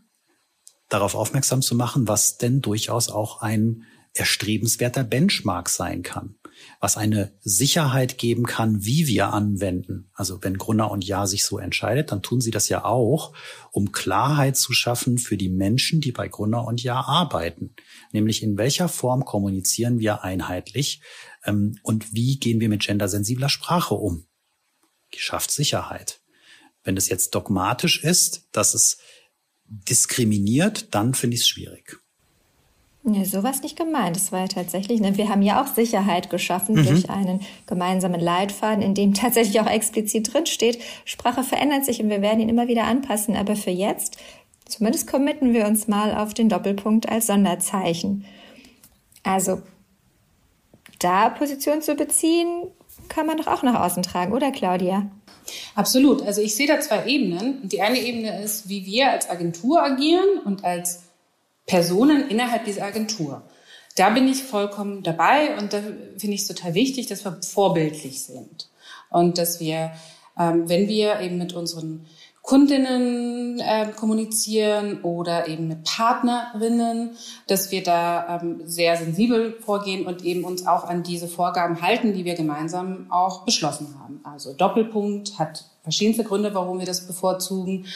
darauf 0.89 1.15
aufmerksam 1.15 1.63
zu 1.63 1.77
machen, 1.77 2.09
was 2.09 2.39
denn 2.39 2.61
durchaus 2.61 3.09
auch 3.09 3.41
ein 3.41 3.85
erstrebenswerter 4.15 5.05
Benchmark 5.05 5.69
sein 5.69 6.03
kann 6.03 6.35
was 6.81 6.97
eine 6.97 7.33
Sicherheit 7.41 8.19
geben 8.19 8.45
kann, 8.45 8.85
wie 8.85 9.07
wir 9.07 9.33
anwenden. 9.33 10.11
Also 10.15 10.43
wenn 10.43 10.59
Grunner 10.59 10.91
und 10.91 11.05
Ja 11.05 11.27
sich 11.27 11.45
so 11.45 11.59
entscheidet, 11.59 12.13
dann 12.13 12.23
tun 12.23 12.41
sie 12.41 12.51
das 12.51 12.69
ja 12.69 12.85
auch, 12.85 13.33
um 13.73 13.93
Klarheit 13.93 14.57
zu 14.57 14.73
schaffen 14.73 15.19
für 15.19 15.37
die 15.37 15.49
Menschen, 15.49 16.01
die 16.01 16.13
bei 16.13 16.29
Grunner 16.29 16.65
und 16.65 16.83
Ja 16.83 17.01
arbeiten. 17.01 17.75
Nämlich 18.13 18.43
in 18.43 18.57
welcher 18.57 18.89
Form 18.89 19.25
kommunizieren 19.25 19.99
wir 19.99 20.25
einheitlich 20.25 21.03
und 21.47 22.15
wie 22.15 22.39
gehen 22.39 22.61
wir 22.61 22.69
mit 22.69 22.83
gendersensibler 22.87 23.49
Sprache 23.49 23.95
um. 23.95 24.27
Schafft 25.17 25.51
Sicherheit. 25.51 26.21
Wenn 26.85 26.97
es 26.97 27.09
jetzt 27.09 27.35
dogmatisch 27.35 28.03
ist, 28.05 28.49
dass 28.53 28.75
es 28.75 28.99
diskriminiert, 29.65 30.95
dann 30.95 31.15
finde 31.15 31.35
ich 31.35 31.43
es 31.43 31.49
schwierig. 31.49 32.01
Ja, 33.03 33.25
sowas 33.25 33.63
nicht 33.63 33.79
gemeint. 33.79 34.17
Das 34.17 34.31
war 34.31 34.41
ja 34.41 34.49
tatsächlich, 34.49 35.01
ne, 35.01 35.17
wir 35.17 35.31
haben 35.31 35.41
ja 35.41 35.63
auch 35.63 35.67
Sicherheit 35.67 36.29
geschaffen 36.29 36.77
mhm. 36.77 36.85
durch 36.85 37.09
einen 37.09 37.41
gemeinsamen 37.67 38.21
Leitfaden, 38.21 38.83
in 38.83 38.95
dem 38.95 39.15
tatsächlich 39.15 39.59
auch 39.61 39.67
explizit 39.67 40.33
drinsteht, 40.33 40.81
Sprache 41.07 41.43
verändert 41.43 41.87
sich 41.87 42.03
und 42.03 42.11
wir 42.11 42.21
werden 42.21 42.41
ihn 42.41 42.51
immer 42.51 42.69
wieder 42.69 42.85
anpassen. 42.85 43.37
Aber 43.37 43.57
für 43.57 43.71
jetzt, 43.71 44.19
zumindest 44.67 45.07
committen 45.07 45.55
wir 45.55 45.67
uns 45.67 45.89
mal 45.89 46.15
auf 46.15 46.35
den 46.35 46.51
Doppelpunkt 46.51 47.09
als 47.09 47.29
Sonderzeichen. 47.29 48.27
Also, 49.23 49.63
da 51.01 51.31
Position 51.31 51.83
zu 51.83 51.95
beziehen, 51.97 52.69
kann 53.09 53.27
man 53.27 53.37
doch 53.37 53.49
auch 53.49 53.63
nach 53.63 53.81
außen 53.81 54.03
tragen, 54.03 54.33
oder 54.33 54.53
Claudia? 54.53 55.11
Absolut. 55.75 56.23
Also 56.23 56.41
ich 56.41 56.55
sehe 56.55 56.67
da 56.67 56.81
zwei 56.81 57.07
Ebenen. 57.07 57.69
Die 57.69 57.83
eine 57.83 57.99
Ebene 57.99 58.43
ist, 58.43 58.69
wie 58.69 58.87
wir 58.87 59.11
als 59.11 59.29
Agentur 59.29 59.83
agieren 59.83 60.39
und 60.45 60.65
als 60.65 61.03
Personen 61.67 62.29
innerhalb 62.29 62.65
dieser 62.65 62.85
Agentur. 62.85 63.43
Da 63.97 64.11
bin 64.11 64.29
ich 64.29 64.43
vollkommen 64.43 65.03
dabei 65.03 65.57
und 65.59 65.73
da 65.73 65.81
finde 66.17 66.35
ich 66.35 66.43
es 66.43 66.47
total 66.47 66.75
wichtig, 66.75 67.07
dass 67.07 67.25
wir 67.25 67.39
vorbildlich 67.43 68.23
sind 68.23 68.69
und 69.11 69.39
dass 69.39 69.61
wir, 69.61 69.93
ähm, 70.39 70.69
wenn 70.69 70.89
wir 70.89 71.21
eben 71.21 71.39
mit 71.39 71.53
unseren 71.53 72.07
Kundinnen 72.43 73.61
äh, 73.61 73.93
kommunizieren 73.93 75.03
oder 75.03 75.47
eben 75.47 75.69
mit 75.69 75.85
Partnerinnen, 75.85 77.17
dass 77.47 77.71
wir 77.71 77.83
da 77.83 78.41
ähm, 78.43 78.63
sehr 78.65 78.97
sensibel 78.97 79.53
vorgehen 79.61 80.07
und 80.07 80.25
eben 80.25 80.45
uns 80.45 80.67
auch 80.67 80.85
an 80.85 81.03
diese 81.03 81.29
Vorgaben 81.29 81.83
halten, 81.83 82.15
die 82.15 82.25
wir 82.25 82.35
gemeinsam 82.35 83.07
auch 83.11 83.45
beschlossen 83.45 83.95
haben. 84.01 84.21
Also 84.25 84.55
Doppelpunkt 84.55 85.39
hat 85.39 85.65
verschiedenste 85.83 86.25
Gründe, 86.25 86.55
warum 86.55 86.79
wir 86.79 86.87
das 86.87 87.07
bevorzugen 87.07 87.87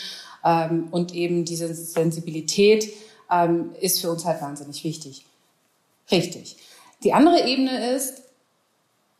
ähm, 0.44 0.88
und 0.90 1.14
eben 1.14 1.44
diese 1.44 1.74
Sensibilität 1.74 2.92
ähm, 3.30 3.70
ist 3.80 4.00
für 4.00 4.10
uns 4.10 4.24
halt 4.24 4.42
wahnsinnig 4.42 4.84
wichtig. 4.84 5.24
Richtig. 6.10 6.56
Die 7.02 7.12
andere 7.12 7.46
Ebene 7.46 7.92
ist, 7.92 8.23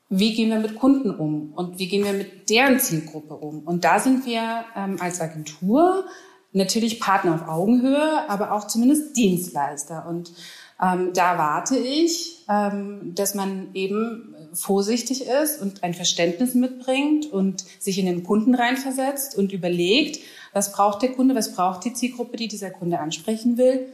wie 0.08 0.34
gehen 0.34 0.50
wir 0.50 0.58
mit 0.58 0.76
Kunden 0.76 1.10
um 1.10 1.52
und 1.54 1.78
wie 1.78 1.88
gehen 1.88 2.04
wir 2.04 2.12
mit 2.12 2.50
deren 2.50 2.78
Zielgruppe 2.78 3.34
um? 3.34 3.60
Und 3.60 3.84
da 3.84 3.98
sind 3.98 4.26
wir 4.26 4.64
ähm, 4.76 4.98
als 5.00 5.20
Agentur 5.20 6.04
natürlich 6.52 7.00
Partner 7.00 7.34
auf 7.34 7.48
Augenhöhe, 7.48 8.28
aber 8.28 8.52
auch 8.52 8.66
zumindest 8.66 9.16
Dienstleister. 9.16 10.06
Und 10.08 10.32
ähm, 10.80 11.12
da 11.14 11.32
erwarte 11.32 11.76
ich, 11.76 12.44
ähm, 12.48 13.12
dass 13.14 13.34
man 13.34 13.68
eben 13.74 14.34
vorsichtig 14.52 15.26
ist 15.26 15.60
und 15.60 15.82
ein 15.82 15.94
Verständnis 15.94 16.54
mitbringt 16.54 17.26
und 17.32 17.64
sich 17.78 17.98
in 17.98 18.06
den 18.06 18.22
Kunden 18.22 18.54
reinversetzt 18.54 19.36
und 19.36 19.52
überlegt, 19.52 20.20
was 20.52 20.72
braucht 20.72 21.02
der 21.02 21.12
Kunde, 21.12 21.34
was 21.34 21.54
braucht 21.54 21.84
die 21.84 21.92
Zielgruppe, 21.92 22.36
die 22.36 22.48
dieser 22.48 22.70
Kunde 22.70 23.00
ansprechen 23.00 23.56
will 23.58 23.86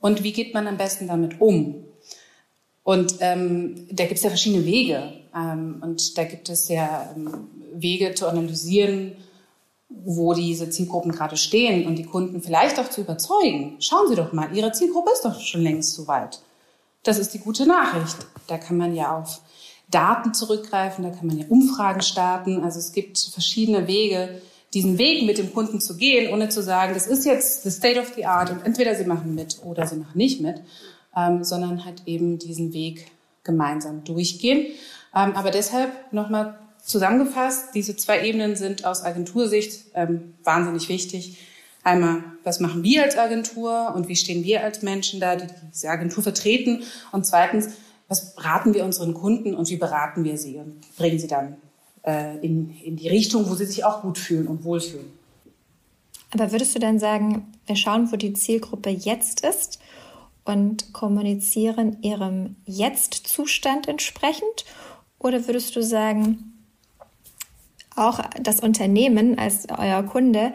und 0.00 0.24
wie 0.24 0.32
geht 0.32 0.52
man 0.52 0.66
am 0.66 0.76
besten 0.76 1.06
damit 1.06 1.40
um. 1.40 1.84
Und 2.82 3.16
ähm, 3.20 3.86
da 3.90 4.04
gibt 4.04 4.18
es 4.18 4.24
ja 4.24 4.30
verschiedene 4.30 4.66
Wege 4.66 5.12
und 5.34 6.16
da 6.16 6.24
gibt 6.24 6.48
es 6.48 6.68
ja 6.68 7.12
ähm, 7.16 7.48
Wege 7.74 8.14
zu 8.14 8.26
analysieren, 8.28 9.16
wo 9.88 10.34
diese 10.34 10.70
Zielgruppen 10.70 11.12
gerade 11.12 11.36
stehen 11.36 11.86
und 11.86 11.96
die 11.96 12.04
Kunden 12.04 12.40
vielleicht 12.40 12.78
auch 12.78 12.88
zu 12.88 13.00
überzeugen. 13.00 13.76
Schauen 13.80 14.08
Sie 14.08 14.16
doch 14.16 14.32
mal, 14.32 14.54
Ihre 14.56 14.72
Zielgruppe 14.72 15.10
ist 15.12 15.24
doch 15.24 15.40
schon 15.40 15.62
längst 15.62 15.94
so 15.94 16.06
weit. 16.06 16.40
Das 17.02 17.18
ist 17.18 17.34
die 17.34 17.38
gute 17.38 17.66
Nachricht. 17.66 18.16
Da 18.46 18.58
kann 18.58 18.76
man 18.76 18.94
ja 18.94 19.16
auf 19.16 19.40
Daten 19.90 20.34
zurückgreifen, 20.34 21.04
da 21.04 21.10
kann 21.10 21.26
man 21.26 21.38
ja 21.38 21.44
Umfragen 21.48 22.02
starten. 22.02 22.62
Also 22.62 22.78
es 22.78 22.92
gibt 22.92 23.18
verschiedene 23.18 23.86
Wege, 23.86 24.40
diesen 24.72 24.98
Weg 24.98 25.24
mit 25.24 25.38
dem 25.38 25.52
Kunden 25.52 25.80
zu 25.80 25.96
gehen, 25.96 26.32
ohne 26.32 26.48
zu 26.48 26.62
sagen, 26.62 26.94
das 26.94 27.06
ist 27.06 27.24
jetzt 27.24 27.62
the 27.62 27.70
state 27.70 28.00
of 28.00 28.12
the 28.16 28.24
art 28.24 28.50
und 28.50 28.64
entweder 28.64 28.94
sie 28.94 29.04
machen 29.04 29.34
mit 29.34 29.58
oder 29.62 29.86
sie 29.86 29.96
machen 29.96 30.16
nicht 30.18 30.40
mit, 30.40 30.62
ähm, 31.16 31.44
sondern 31.44 31.84
halt 31.84 32.02
eben 32.06 32.38
diesen 32.38 32.72
Weg 32.72 33.10
gemeinsam 33.44 34.02
durchgehen. 34.04 34.66
Ähm, 35.14 35.34
aber 35.34 35.50
deshalb 35.50 35.90
nochmal 36.12 36.58
zusammengefasst, 36.82 37.74
diese 37.74 37.96
zwei 37.96 38.26
Ebenen 38.26 38.56
sind 38.56 38.84
aus 38.84 39.02
Agentursicht 39.02 39.86
ähm, 39.94 40.34
wahnsinnig 40.44 40.88
wichtig. 40.88 41.38
Einmal, 41.82 42.24
was 42.44 42.60
machen 42.60 42.82
wir 42.82 43.02
als 43.02 43.16
Agentur 43.16 43.92
und 43.94 44.08
wie 44.08 44.16
stehen 44.16 44.44
wir 44.44 44.62
als 44.62 44.82
Menschen 44.82 45.20
da, 45.20 45.36
die 45.36 45.46
diese 45.72 45.88
Agentur 45.88 46.22
vertreten? 46.22 46.82
Und 47.12 47.26
zweitens, 47.26 47.68
was 48.08 48.34
beraten 48.34 48.74
wir 48.74 48.84
unseren 48.84 49.14
Kunden 49.14 49.54
und 49.54 49.68
wie 49.70 49.76
beraten 49.76 50.24
wir 50.24 50.38
sie 50.38 50.56
und 50.56 50.80
bringen 50.96 51.18
sie 51.18 51.26
dann 51.26 51.56
äh, 52.04 52.36
in, 52.38 52.74
in 52.82 52.96
die 52.96 53.08
Richtung, 53.08 53.48
wo 53.48 53.54
sie 53.54 53.66
sich 53.66 53.84
auch 53.84 54.02
gut 54.02 54.18
fühlen 54.18 54.46
und 54.46 54.64
wohlfühlen. 54.64 55.10
Aber 56.32 56.52
würdest 56.52 56.74
du 56.74 56.78
dann 56.78 56.98
sagen, 56.98 57.52
wir 57.66 57.76
schauen, 57.76 58.10
wo 58.12 58.16
die 58.16 58.32
Zielgruppe 58.32 58.90
jetzt 58.90 59.44
ist 59.44 59.78
und 60.44 60.92
kommunizieren 60.92 61.98
ihrem 62.02 62.56
Jetzt-Zustand 62.66 63.88
entsprechend? 63.88 64.64
Oder 65.24 65.46
würdest 65.46 65.74
du 65.74 65.82
sagen, 65.82 66.52
auch 67.96 68.20
das 68.38 68.60
Unternehmen 68.60 69.38
als 69.38 69.66
euer 69.70 70.02
Kunde 70.02 70.52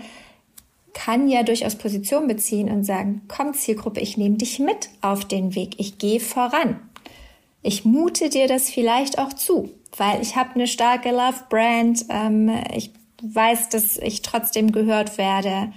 kann 0.93 1.27
ja 1.27 1.41
durchaus 1.41 1.73
Position 1.73 2.27
beziehen 2.27 2.69
und 2.69 2.83
sagen, 2.83 3.23
komm 3.27 3.55
Zielgruppe, 3.55 3.99
ich 3.99 4.15
nehme 4.15 4.37
dich 4.37 4.59
mit 4.59 4.89
auf 5.01 5.25
den 5.25 5.55
Weg, 5.55 5.79
ich 5.79 5.97
gehe 5.97 6.19
voran. 6.19 6.79
Ich 7.63 7.83
mute 7.83 8.29
dir 8.29 8.47
das 8.47 8.69
vielleicht 8.69 9.17
auch 9.17 9.33
zu, 9.33 9.71
weil 9.97 10.21
ich 10.21 10.35
habe 10.35 10.53
eine 10.53 10.67
starke 10.67 11.09
Love-Brand, 11.09 12.05
ähm, 12.09 12.51
ich 12.71 12.93
weiß, 13.23 13.69
dass 13.69 13.97
ich 13.97 14.21
trotzdem 14.21 14.71
gehört 14.71 15.17
werde. 15.17 15.73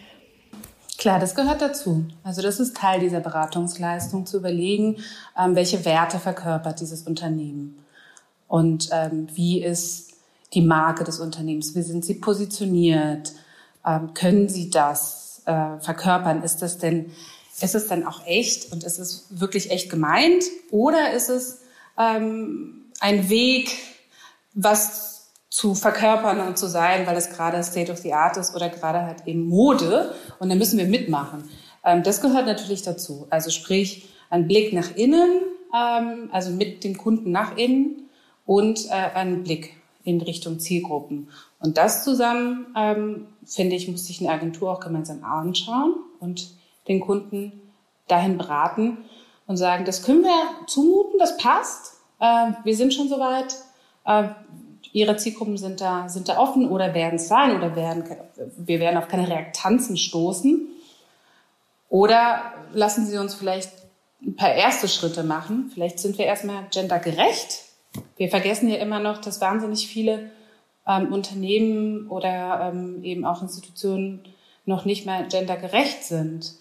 Klar, 0.98 1.18
das 1.18 1.34
gehört 1.34 1.62
dazu. 1.62 2.04
Also 2.24 2.42
das 2.42 2.60
ist 2.60 2.76
Teil 2.76 3.00
dieser 3.00 3.20
Beratungsleistung, 3.20 4.26
zu 4.26 4.36
überlegen, 4.36 4.98
ähm, 5.42 5.54
welche 5.54 5.86
Werte 5.86 6.18
verkörpert 6.18 6.80
dieses 6.80 7.06
Unternehmen 7.06 7.78
und 8.52 8.90
ähm, 8.92 9.28
wie 9.32 9.64
ist 9.64 10.12
die 10.52 10.60
Marke 10.60 11.04
des 11.04 11.20
Unternehmens, 11.20 11.74
wie 11.74 11.80
sind 11.80 12.04
sie 12.04 12.16
positioniert, 12.16 13.32
ähm, 13.86 14.12
können 14.12 14.50
sie 14.50 14.68
das 14.68 15.40
äh, 15.46 15.78
verkörpern, 15.80 16.42
ist 16.42 16.60
das 16.60 16.76
denn, 16.76 17.12
ist 17.62 17.74
es 17.74 17.88
denn 17.88 18.06
auch 18.06 18.26
echt 18.26 18.70
und 18.70 18.84
ist 18.84 18.98
es 18.98 19.28
wirklich 19.30 19.70
echt 19.70 19.88
gemeint 19.88 20.44
oder 20.70 21.14
ist 21.14 21.30
es 21.30 21.62
ähm, 21.98 22.90
ein 23.00 23.30
Weg, 23.30 23.70
was 24.52 25.30
zu 25.48 25.74
verkörpern 25.74 26.46
und 26.46 26.58
zu 26.58 26.68
sein, 26.68 27.06
weil 27.06 27.16
es 27.16 27.30
gerade 27.30 27.64
State 27.64 27.90
of 27.90 28.00
the 28.00 28.12
Art 28.12 28.36
ist 28.36 28.54
oder 28.54 28.68
gerade 28.68 29.00
halt 29.00 29.26
eben 29.26 29.48
Mode. 29.48 30.14
Und 30.40 30.50
da 30.50 30.56
müssen 30.56 30.78
wir 30.78 30.86
mitmachen. 30.86 31.48
Ähm, 31.86 32.02
das 32.02 32.20
gehört 32.20 32.44
natürlich 32.44 32.82
dazu. 32.82 33.26
Also 33.30 33.48
sprich, 33.48 34.10
ein 34.28 34.46
Blick 34.46 34.74
nach 34.74 34.94
innen, 34.94 35.40
ähm, 35.74 36.28
also 36.32 36.50
mit 36.50 36.84
dem 36.84 36.98
Kunden 36.98 37.30
nach 37.30 37.56
innen 37.56 38.01
und 38.52 38.90
äh, 38.90 38.90
ein 39.14 39.44
Blick 39.44 39.74
in 40.04 40.20
Richtung 40.20 40.60
Zielgruppen. 40.60 41.30
Und 41.58 41.78
das 41.78 42.04
zusammen, 42.04 42.66
ähm, 42.76 43.26
finde 43.46 43.76
ich, 43.76 43.88
muss 43.88 44.06
sich 44.06 44.20
eine 44.20 44.30
Agentur 44.30 44.70
auch 44.70 44.80
gemeinsam 44.80 45.24
anschauen 45.24 45.94
und 46.20 46.48
den 46.86 47.00
Kunden 47.00 47.52
dahin 48.08 48.36
beraten 48.36 48.98
und 49.46 49.56
sagen, 49.56 49.86
das 49.86 50.02
können 50.02 50.22
wir 50.22 50.66
zumuten, 50.66 51.18
das 51.18 51.38
passt. 51.38 51.94
Äh, 52.20 52.52
wir 52.62 52.76
sind 52.76 52.92
schon 52.92 53.08
soweit. 53.08 53.56
Äh, 54.04 54.28
Ihre 54.92 55.16
Zielgruppen 55.16 55.56
sind 55.56 55.80
da, 55.80 56.10
sind 56.10 56.28
da 56.28 56.36
offen 56.36 56.68
oder 56.68 56.92
werden 56.92 57.16
es 57.16 57.28
sein 57.28 57.56
oder 57.56 57.74
werden, 57.74 58.04
wir 58.58 58.78
werden 58.78 58.98
auf 58.98 59.08
keine 59.08 59.26
Reaktanzen 59.26 59.96
stoßen. 59.96 60.68
Oder 61.88 62.52
lassen 62.74 63.06
Sie 63.06 63.16
uns 63.16 63.34
vielleicht 63.34 63.70
ein 64.20 64.36
paar 64.36 64.52
erste 64.52 64.88
Schritte 64.88 65.22
machen. 65.22 65.70
Vielleicht 65.72 65.98
sind 66.00 66.18
wir 66.18 66.26
erstmal 66.26 66.66
gendergerecht. 66.70 67.71
Wir 68.16 68.28
vergessen 68.28 68.68
ja 68.68 68.76
immer 68.76 69.00
noch, 69.00 69.18
dass 69.18 69.40
wahnsinnig 69.40 69.86
viele 69.86 70.30
ähm, 70.86 71.12
Unternehmen 71.12 72.08
oder 72.08 72.72
ähm, 72.72 73.04
eben 73.04 73.24
auch 73.24 73.42
Institutionen 73.42 74.24
noch 74.64 74.84
nicht 74.84 75.06
mal 75.06 75.26
gendergerecht 75.28 76.04
sind. 76.04 76.54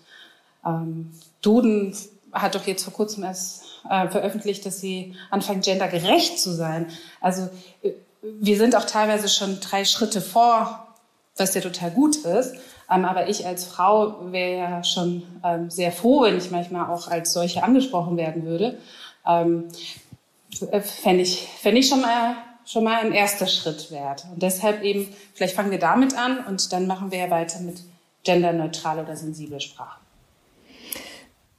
Ähm, 0.65 1.11
Duden 1.41 1.95
hat 2.31 2.55
doch 2.55 2.65
jetzt 2.65 2.83
vor 2.83 2.93
kurzem 2.93 3.23
erst 3.23 3.63
äh, 3.89 4.07
veröffentlicht, 4.07 4.65
dass 4.65 4.79
sie 4.79 5.15
anfangen, 5.29 5.61
gendergerecht 5.61 6.39
zu 6.39 6.51
sein. 6.51 6.87
Also 7.19 7.49
äh, 7.83 7.91
wir 8.21 8.57
sind 8.57 8.75
auch 8.75 8.85
teilweise 8.85 9.29
schon 9.29 9.59
drei 9.59 9.85
Schritte 9.85 10.21
vor, 10.21 10.87
was 11.37 11.53
ja 11.53 11.61
total 11.61 11.91
gut 11.91 12.17
ist. 12.17 12.55
Ähm, 12.89 13.05
aber 13.05 13.29
ich 13.29 13.45
als 13.45 13.65
Frau 13.65 14.31
wäre 14.31 14.59
ja 14.59 14.83
schon 14.83 15.23
ähm, 15.43 15.69
sehr 15.69 15.91
froh, 15.91 16.23
wenn 16.23 16.37
ich 16.37 16.51
manchmal 16.51 16.89
auch 16.89 17.07
als 17.07 17.33
solche 17.33 17.63
angesprochen 17.63 18.17
werden 18.17 18.45
würde. 18.45 18.77
Ähm, 19.25 19.65
Fände 20.53 21.23
ich, 21.23 21.47
fänd 21.61 21.77
ich 21.77 21.87
schon 21.87 22.01
mal 22.01 22.35
schon 22.65 22.83
mal 22.83 23.01
ein 23.01 23.11
erster 23.11 23.47
Schritt 23.47 23.91
wert. 23.91 24.25
Und 24.31 24.41
deshalb 24.41 24.83
eben, 24.83 25.07
vielleicht 25.33 25.55
fangen 25.55 25.71
wir 25.71 25.79
damit 25.79 26.17
an 26.17 26.45
und 26.45 26.71
dann 26.71 26.87
machen 26.87 27.11
wir 27.11 27.19
ja 27.19 27.29
weiter 27.29 27.59
mit 27.59 27.81
genderneutrale 28.23 29.03
oder 29.03 29.15
sensible 29.15 29.59
Sprache. 29.59 29.99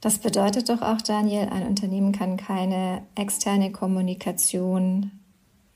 Das 0.01 0.17
bedeutet 0.17 0.69
doch 0.69 0.81
auch, 0.81 1.01
Daniel, 1.01 1.47
ein 1.49 1.65
Unternehmen 1.65 2.11
kann 2.11 2.35
keine 2.37 3.03
externe 3.15 3.71
Kommunikation 3.71 5.11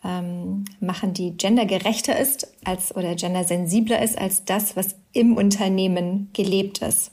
ähm, 0.03 0.65
machen, 0.79 1.13
die 1.13 1.37
gendergerechter 1.37 2.17
ist 2.17 2.51
als 2.65 2.95
oder 2.95 3.15
gendersensibler 3.15 4.01
ist 4.01 4.17
als 4.17 4.43
das, 4.43 4.75
was 4.75 4.95
im 5.13 5.37
Unternehmen 5.37 6.29
gelebt 6.33 6.79
ist. 6.79 7.11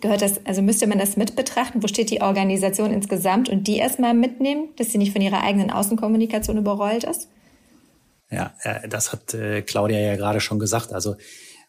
Gehört 0.00 0.22
das, 0.22 0.44
also 0.46 0.62
müsste 0.62 0.86
man 0.86 0.98
das 0.98 1.16
mit 1.16 1.36
betrachten? 1.36 1.82
Wo 1.82 1.88
steht 1.88 2.10
die 2.10 2.22
Organisation 2.22 2.92
insgesamt 2.92 3.48
und 3.48 3.66
die 3.66 3.76
erstmal 3.76 4.14
mitnehmen, 4.14 4.70
dass 4.76 4.90
sie 4.90 4.98
nicht 4.98 5.12
von 5.12 5.20
ihrer 5.20 5.42
eigenen 5.42 5.70
Außenkommunikation 5.70 6.56
überrollt 6.56 7.04
ist? 7.04 7.28
Ja, 8.30 8.54
äh, 8.62 8.88
das 8.88 9.12
hat 9.12 9.34
äh, 9.34 9.62
Claudia 9.62 9.98
ja 9.98 10.16
gerade 10.16 10.40
schon 10.40 10.58
gesagt. 10.58 10.92
Also 10.92 11.16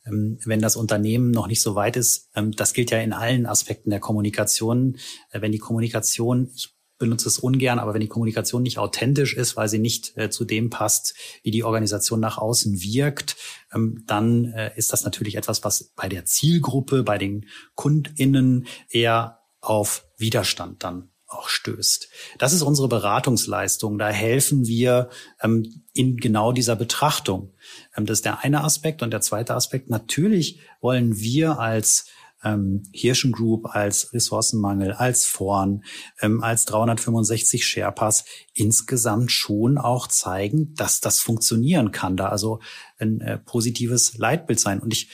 ähm, 0.06 0.40
wenn 0.46 0.62
das 0.62 0.76
Unternehmen 0.76 1.32
noch 1.32 1.48
nicht 1.48 1.62
so 1.62 1.76
weit 1.76 1.98
ist, 1.98 2.30
ähm, 2.36 2.52
das 2.52 2.74
gilt 2.74 2.92
ja 2.92 3.00
in 3.00 3.14
allen 3.14 3.46
Aspekten 3.46 3.90
der 3.90 4.00
Kommunikation. 4.00 4.98
Äh, 5.32 5.42
wenn 5.42 5.52
die 5.52 5.60
Kommunikation, 5.60 6.50
ich 6.56 6.74
benutze 7.02 7.28
es 7.28 7.40
ungern, 7.40 7.80
aber 7.80 7.94
wenn 7.94 8.02
die 8.02 8.08
Kommunikation 8.08 8.64
nicht 8.64 8.78
authentisch 8.78 9.36
ist, 9.36 9.58
weil 9.58 9.68
sie 9.68 9.80
nicht 9.80 10.18
äh, 10.18 10.30
zu 10.30 10.46
dem 10.46 10.70
passt, 10.70 11.14
wie 11.44 11.52
die 11.52 11.64
Organisation 11.64 12.22
nach 12.22 12.38
außen 12.38 12.82
wirkt, 12.82 13.36
ähm, 13.74 14.04
dann 14.08 14.46
äh, 14.54 14.72
ist 14.78 14.94
das 14.94 15.04
natürlich 15.04 15.36
etwas, 15.36 15.64
was 15.64 15.92
bei 15.96 16.08
der 16.08 16.26
Zielgruppe, 16.26 17.04
bei 17.04 17.18
den 17.18 17.48
KundInnen 17.76 18.68
eher 18.90 19.40
auf 19.60 20.06
Widerstand 20.18 20.84
dann 20.84 21.10
auch 21.28 21.50
stößt. 21.50 22.10
Das 22.38 22.54
ist 22.54 22.62
unsere 22.62 22.88
Beratungsleistung. 22.88 23.98
Da 23.98 24.10
helfen 24.10 24.68
wir 24.68 25.10
ähm, 25.42 25.84
in 25.94 26.18
genau 26.18 26.52
dieser 26.52 26.76
Betrachtung. 26.76 27.54
Ähm, 27.96 28.06
das 28.06 28.20
ist 28.20 28.26
der 28.26 28.40
eine 28.40 28.64
Aspekt. 28.64 29.02
Und 29.02 29.12
der 29.12 29.22
zweite 29.22 29.56
Aspekt, 29.56 29.90
natürlich 29.90 30.60
wollen 30.82 31.20
wir 31.20 31.60
als 31.60 32.06
ähm, 32.44 32.84
Hirschen 32.92 33.32
Group 33.32 33.76
als 33.76 34.14
Ressourcenmangel, 34.14 34.94
als 34.94 35.26
Vorn, 35.26 35.84
ähm, 36.22 36.44
als 36.44 36.66
365 36.66 37.66
Sherpas 37.66 38.26
insgesamt 38.54 39.32
schon 39.32 39.78
auch 39.78 40.08
zeigen, 40.08 40.74
dass 40.76 41.02
das 41.02 41.20
funktionieren 41.20 41.92
kann, 41.92 42.18
da 42.18 42.30
also 42.30 42.60
ein 42.98 43.22
äh, 43.22 43.38
positives 43.38 44.18
Leitbild 44.18 44.60
sein. 44.60 44.80
Und 44.80 44.94
ich 44.94 45.10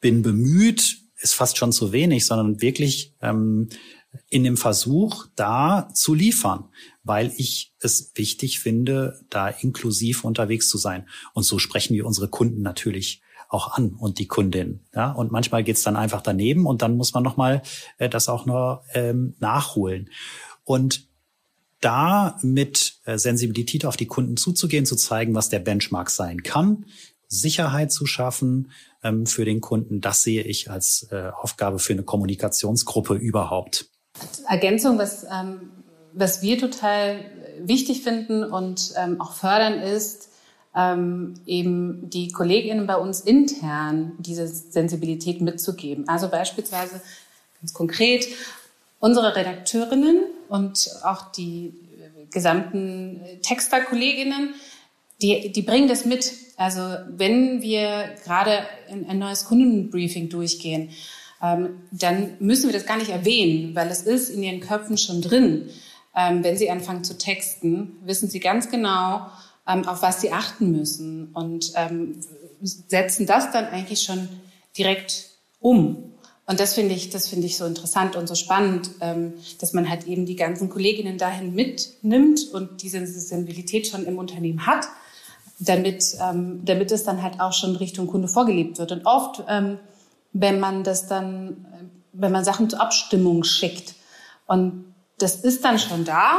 bin 0.00 0.22
bemüht, 0.22 0.98
ist 1.18 1.34
fast 1.34 1.56
schon 1.56 1.72
zu 1.72 1.92
wenig, 1.92 2.26
sondern 2.26 2.60
wirklich 2.60 3.14
ähm, 3.22 3.68
in 4.28 4.44
dem 4.44 4.56
Versuch, 4.56 5.26
da 5.36 5.88
zu 5.92 6.14
liefern, 6.14 6.64
weil 7.02 7.32
ich 7.36 7.74
es 7.80 8.12
wichtig 8.14 8.60
finde, 8.60 9.20
da 9.30 9.48
inklusiv 9.48 10.24
unterwegs 10.24 10.68
zu 10.68 10.78
sein. 10.78 11.08
Und 11.34 11.42
so 11.42 11.58
sprechen 11.58 11.94
wir 11.94 12.06
unsere 12.06 12.28
Kunden 12.28 12.62
natürlich 12.62 13.22
auch 13.48 13.74
an 13.74 13.94
und 13.98 14.18
die 14.18 14.26
Kundin. 14.26 14.80
Ja? 14.94 15.12
Und 15.12 15.32
manchmal 15.32 15.64
geht's 15.64 15.82
dann 15.82 15.96
einfach 15.96 16.22
daneben 16.22 16.66
und 16.66 16.82
dann 16.82 16.96
muss 16.96 17.14
man 17.14 17.22
nochmal 17.22 17.62
äh, 17.98 18.08
das 18.08 18.28
auch 18.28 18.46
noch 18.46 18.82
ähm, 18.94 19.34
nachholen. 19.38 20.10
Und 20.64 21.06
da 21.80 22.38
mit 22.42 22.96
äh, 23.04 23.18
Sensibilität 23.18 23.84
auf 23.84 23.96
die 23.96 24.06
Kunden 24.06 24.36
zuzugehen, 24.36 24.86
zu 24.86 24.96
zeigen, 24.96 25.34
was 25.34 25.48
der 25.48 25.60
Benchmark 25.60 26.10
sein 26.10 26.42
kann, 26.42 26.86
Sicherheit 27.28 27.92
zu 27.92 28.06
schaffen 28.06 28.70
ähm, 29.02 29.26
für 29.26 29.44
den 29.44 29.60
Kunden, 29.60 30.00
das 30.00 30.22
sehe 30.22 30.42
ich 30.42 30.70
als 30.70 31.08
äh, 31.10 31.30
Aufgabe 31.40 31.78
für 31.78 31.92
eine 31.92 32.02
Kommunikationsgruppe 32.02 33.14
überhaupt. 33.14 33.86
Ergänzung, 34.48 34.98
was, 34.98 35.24
ähm, 35.24 35.70
was 36.14 36.42
wir 36.42 36.58
total 36.58 37.20
wichtig 37.60 38.02
finden 38.02 38.44
und 38.44 38.92
ähm, 38.96 39.20
auch 39.20 39.32
fördern, 39.32 39.80
ist, 39.80 40.30
ähm, 40.76 41.34
eben 41.46 42.10
die 42.10 42.28
KollegInnen 42.28 42.86
bei 42.86 42.96
uns 42.96 43.20
intern 43.20 44.12
diese 44.18 44.46
Sensibilität 44.46 45.40
mitzugeben. 45.40 46.06
Also 46.08 46.28
beispielsweise 46.28 47.00
ganz 47.60 47.72
konkret 47.72 48.26
unsere 49.00 49.34
Redakteurinnen 49.34 50.20
und 50.48 50.90
auch 51.02 51.32
die 51.32 51.74
gesamten 52.30 53.20
Texter-KollegInnen, 53.42 54.54
die, 55.22 55.50
die 55.52 55.62
bringen 55.62 55.88
das 55.88 56.04
mit. 56.04 56.32
Also 56.56 56.80
wenn 57.08 57.62
wir 57.62 58.14
gerade 58.24 58.66
ein 58.90 59.18
neues 59.18 59.46
Kundenbriefing 59.46 60.28
durchgehen, 60.28 60.90
ähm, 61.42 61.80
dann 61.90 62.34
müssen 62.38 62.68
wir 62.68 62.72
das 62.72 62.86
gar 62.86 62.96
nicht 62.98 63.10
erwähnen, 63.10 63.74
weil 63.74 63.88
es 63.88 64.02
ist 64.02 64.30
in 64.30 64.42
ihren 64.42 64.60
Köpfen 64.60 64.98
schon 64.98 65.22
drin. 65.22 65.70
ähm, 66.16 66.42
wenn 66.42 66.56
sie 66.56 66.70
anfangen 66.70 67.04
zu 67.04 67.18
texten, 67.18 67.98
wissen 68.04 68.28
sie 68.28 68.40
ganz 68.40 68.70
genau, 68.70 69.26
ähm, 69.68 69.86
auf 69.86 70.02
was 70.02 70.20
sie 70.20 70.32
achten 70.32 70.72
müssen 70.72 71.30
und 71.32 71.72
ähm, 71.74 72.20
setzen 72.62 73.26
das 73.26 73.52
dann 73.52 73.66
eigentlich 73.66 74.02
schon 74.02 74.28
direkt 74.76 75.30
um. 75.60 76.12
Und 76.48 76.60
das 76.60 76.74
finde 76.74 76.94
ich, 76.94 77.10
das 77.10 77.28
finde 77.28 77.46
ich 77.46 77.56
so 77.56 77.66
interessant 77.66 78.14
und 78.14 78.28
so 78.28 78.36
spannend, 78.36 78.90
ähm, 79.00 79.34
dass 79.60 79.72
man 79.72 79.90
halt 79.90 80.06
eben 80.06 80.26
die 80.26 80.36
ganzen 80.36 80.68
Kolleginnen 80.70 81.18
dahin 81.18 81.54
mitnimmt 81.54 82.48
und 82.52 82.82
diese 82.82 83.04
Sensibilität 83.04 83.88
schon 83.88 84.06
im 84.06 84.18
Unternehmen 84.18 84.64
hat, 84.64 84.86
damit, 85.58 86.16
ähm, 86.22 86.60
damit 86.64 86.92
es 86.92 87.02
dann 87.02 87.22
halt 87.22 87.40
auch 87.40 87.52
schon 87.52 87.74
Richtung 87.74 88.06
Kunde 88.06 88.28
vorgelebt 88.28 88.78
wird. 88.78 88.92
Und 88.92 89.06
oft, 89.06 89.42
ähm, 89.48 89.78
wenn 90.32 90.60
man 90.60 90.84
das 90.84 91.08
dann, 91.08 91.66
wenn 92.12 92.30
man 92.30 92.44
Sachen 92.44 92.70
zur 92.70 92.80
Abstimmung 92.80 93.42
schickt 93.42 93.94
und 94.46 94.84
das 95.18 95.36
ist 95.36 95.64
dann 95.64 95.78
schon 95.78 96.04
da, 96.04 96.38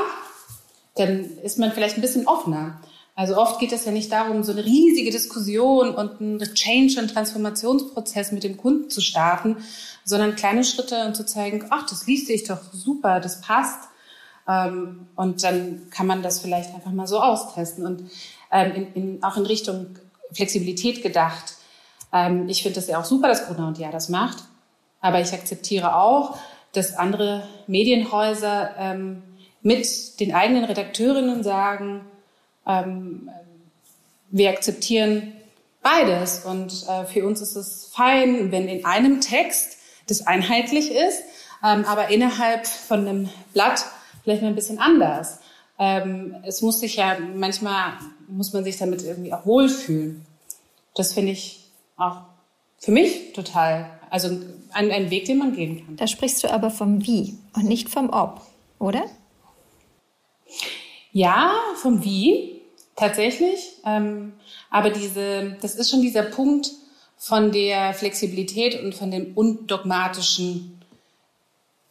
dann 0.96 1.38
ist 1.44 1.60
man 1.60 1.72
vielleicht 1.72 1.98
ein 1.98 2.02
bisschen 2.02 2.28
offener. 2.28 2.80
Also 3.18 3.36
oft 3.36 3.60
geht 3.60 3.72
es 3.72 3.84
ja 3.84 3.92
nicht 3.92 4.12
darum, 4.12 4.44
so 4.44 4.52
eine 4.52 4.64
riesige 4.64 5.10
Diskussion 5.10 5.96
und 5.96 6.22
einen 6.22 6.40
Change- 6.54 7.02
und 7.02 7.08
Transformationsprozess 7.08 8.32
mit 8.32 8.44
dem 8.44 8.58
Kunden 8.58 8.92
zu 8.92 9.02
starten, 9.02 9.58
sondern 10.04 10.36
kleine 10.36 10.64
Schritte 10.64 11.04
und 11.04 11.16
zu 11.16 11.26
zeigen, 11.26 11.66
ach, 11.72 11.88
das 11.90 12.06
liest 12.06 12.28
sich 12.28 12.44
doch 12.44 12.60
super, 12.72 13.20
das 13.20 13.42
passt. 13.42 13.90
Ähm, 14.48 15.08
und 15.16 15.44
dann 15.44 15.90
kann 15.90 16.06
man 16.06 16.22
das 16.22 16.42
vielleicht 16.42 16.76
einfach 16.76 16.92
mal 16.92 17.08
so 17.08 17.20
austesten 17.20 17.88
und 17.88 18.04
ähm, 18.52 18.72
in, 18.76 18.94
in, 18.94 19.24
auch 19.24 19.36
in 19.36 19.48
Richtung 19.48 19.98
Flexibilität 20.32 21.02
gedacht. 21.02 21.56
Ähm, 22.14 22.48
ich 22.48 22.62
finde 22.62 22.76
das 22.76 22.88
ja 22.88 23.00
auch 23.00 23.06
super, 23.06 23.30
dass 23.30 23.48
Gruner 23.48 23.68
und 23.68 23.80
Ja 23.80 23.90
das 23.90 24.10
macht. 24.10 24.44
Aber 25.02 25.20
ich 25.22 25.34
akzeptiere 25.34 25.96
auch, 25.96 26.38
dass 26.72 26.96
andere 26.96 27.48
Medienhäuser 27.66 28.96
mit 29.62 30.20
den 30.20 30.34
eigenen 30.36 30.66
Redakteurinnen 30.66 31.42
sagen, 31.42 32.06
ähm, 32.68 33.30
wir 34.30 34.50
akzeptieren 34.50 35.34
beides. 35.82 36.46
Und 36.46 36.86
äh, 36.88 37.06
für 37.06 37.26
uns 37.26 37.42
ist 37.42 37.56
es 37.56 37.86
fein, 37.94 38.52
wenn 38.52 38.68
in 38.68 38.86
einem 38.86 39.22
Text 39.22 39.78
das 40.08 40.26
einheitlich 40.28 40.92
ist, 40.92 41.24
ähm, 41.64 41.86
aber 41.86 42.10
innerhalb 42.10 42.68
von 42.68 43.08
einem 43.08 43.30
Blatt 43.54 43.86
vielleicht 44.24 44.42
mal 44.42 44.50
ein 44.50 44.56
bisschen 44.56 44.80
anders. 44.80 45.40
Ähm, 45.80 46.36
es 46.44 46.62
muss 46.62 46.80
sich 46.80 46.96
ja, 46.96 47.18
manchmal 47.36 47.94
muss 48.28 48.54
man 48.54 48.64
sich 48.64 48.78
damit 48.78 49.04
irgendwie 49.04 49.34
auch 49.34 49.46
wohlfühlen. 49.46 50.26
Das 50.96 51.14
finde 51.14 51.32
ich 51.32 51.70
auch 51.98 52.18
für 52.80 52.92
mich 52.92 53.34
total, 53.34 53.90
also 54.10 54.28
ein, 54.74 54.92
ein 54.92 55.10
Weg, 55.10 55.26
den 55.26 55.38
man 55.38 55.54
gehen 55.54 55.86
kann. 55.86 55.96
Da 55.98 56.08
sprichst 56.08 56.44
du 56.44 56.52
aber 56.52 56.72
vom 56.72 57.06
Wie 57.06 57.38
und 57.54 57.66
nicht 57.66 57.90
vom 57.90 58.10
Ob, 58.10 58.42
oder? 58.80 59.06
Ja, 61.12 61.56
vom 61.76 62.04
Wie. 62.04 62.57
Tatsächlich. 62.98 63.74
Ähm, 63.86 64.34
aber 64.70 64.90
diese, 64.90 65.56
das 65.62 65.76
ist 65.76 65.90
schon 65.90 66.02
dieser 66.02 66.24
Punkt 66.24 66.72
von 67.16 67.52
der 67.52 67.94
Flexibilität 67.94 68.84
und 68.84 68.94
von 68.94 69.12
dem 69.12 69.34
undogmatischen, 69.36 70.82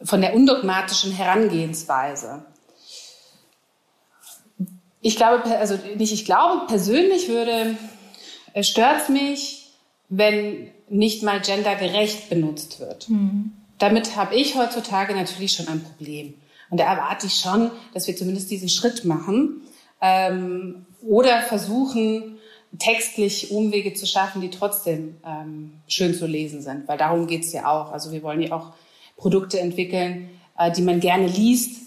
von 0.03 0.21
der 0.21 0.35
undogmatischen 0.35 1.13
Herangehensweise. 1.13 2.45
Ich 5.01 5.17
glaube, 5.17 5.45
also 5.57 5.79
nicht 5.97 6.13
ich 6.13 6.25
glaube, 6.25 6.67
persönlich 6.67 7.29
würde, 7.29 7.77
es 8.53 8.69
stört 8.69 9.09
mich, 9.09 9.71
wenn 10.09 10.71
nicht 10.89 11.23
mal 11.23 11.41
gendergerecht 11.41 12.29
benutzt 12.29 12.81
wird. 12.81 13.09
Mhm. 13.09 13.53
Damit 13.79 14.17
habe 14.17 14.35
ich 14.35 14.57
heutzutage 14.57 15.15
natürlich 15.15 15.53
schon 15.53 15.69
ein 15.69 15.83
Problem. 15.83 16.35
Und 16.71 16.79
da 16.79 16.85
erwarte 16.85 17.27
ich 17.27 17.35
schon, 17.35 17.71
dass 17.95 18.07
wir 18.07 18.17
zumindest 18.17 18.51
diesen 18.51 18.69
Schritt 18.69 19.05
machen. 19.05 19.63
Ähm, 20.01 20.86
oder 21.03 21.43
versuchen, 21.43 22.39
textlich 22.79 23.51
Umwege 23.51 23.95
zu 23.95 24.07
schaffen, 24.07 24.41
die 24.41 24.51
trotzdem 24.51 25.17
ähm, 25.25 25.73
schön 25.89 26.15
zu 26.15 26.27
lesen 26.27 26.63
sind, 26.63 26.89
weil 26.89 26.99
darum 26.99 27.27
geht's 27.27 27.53
ja 27.53 27.71
auch. 27.71 27.93
Also 27.93 28.13
wir 28.13 28.23
wollen 28.23 28.43
ja 28.43 28.53
auch 28.53 28.73
Produkte 29.17 29.61
entwickeln, 29.61 30.31
äh, 30.59 30.71
die 30.71 30.83
man 30.83 31.01
gerne 31.01 31.27
liest. 31.27 31.83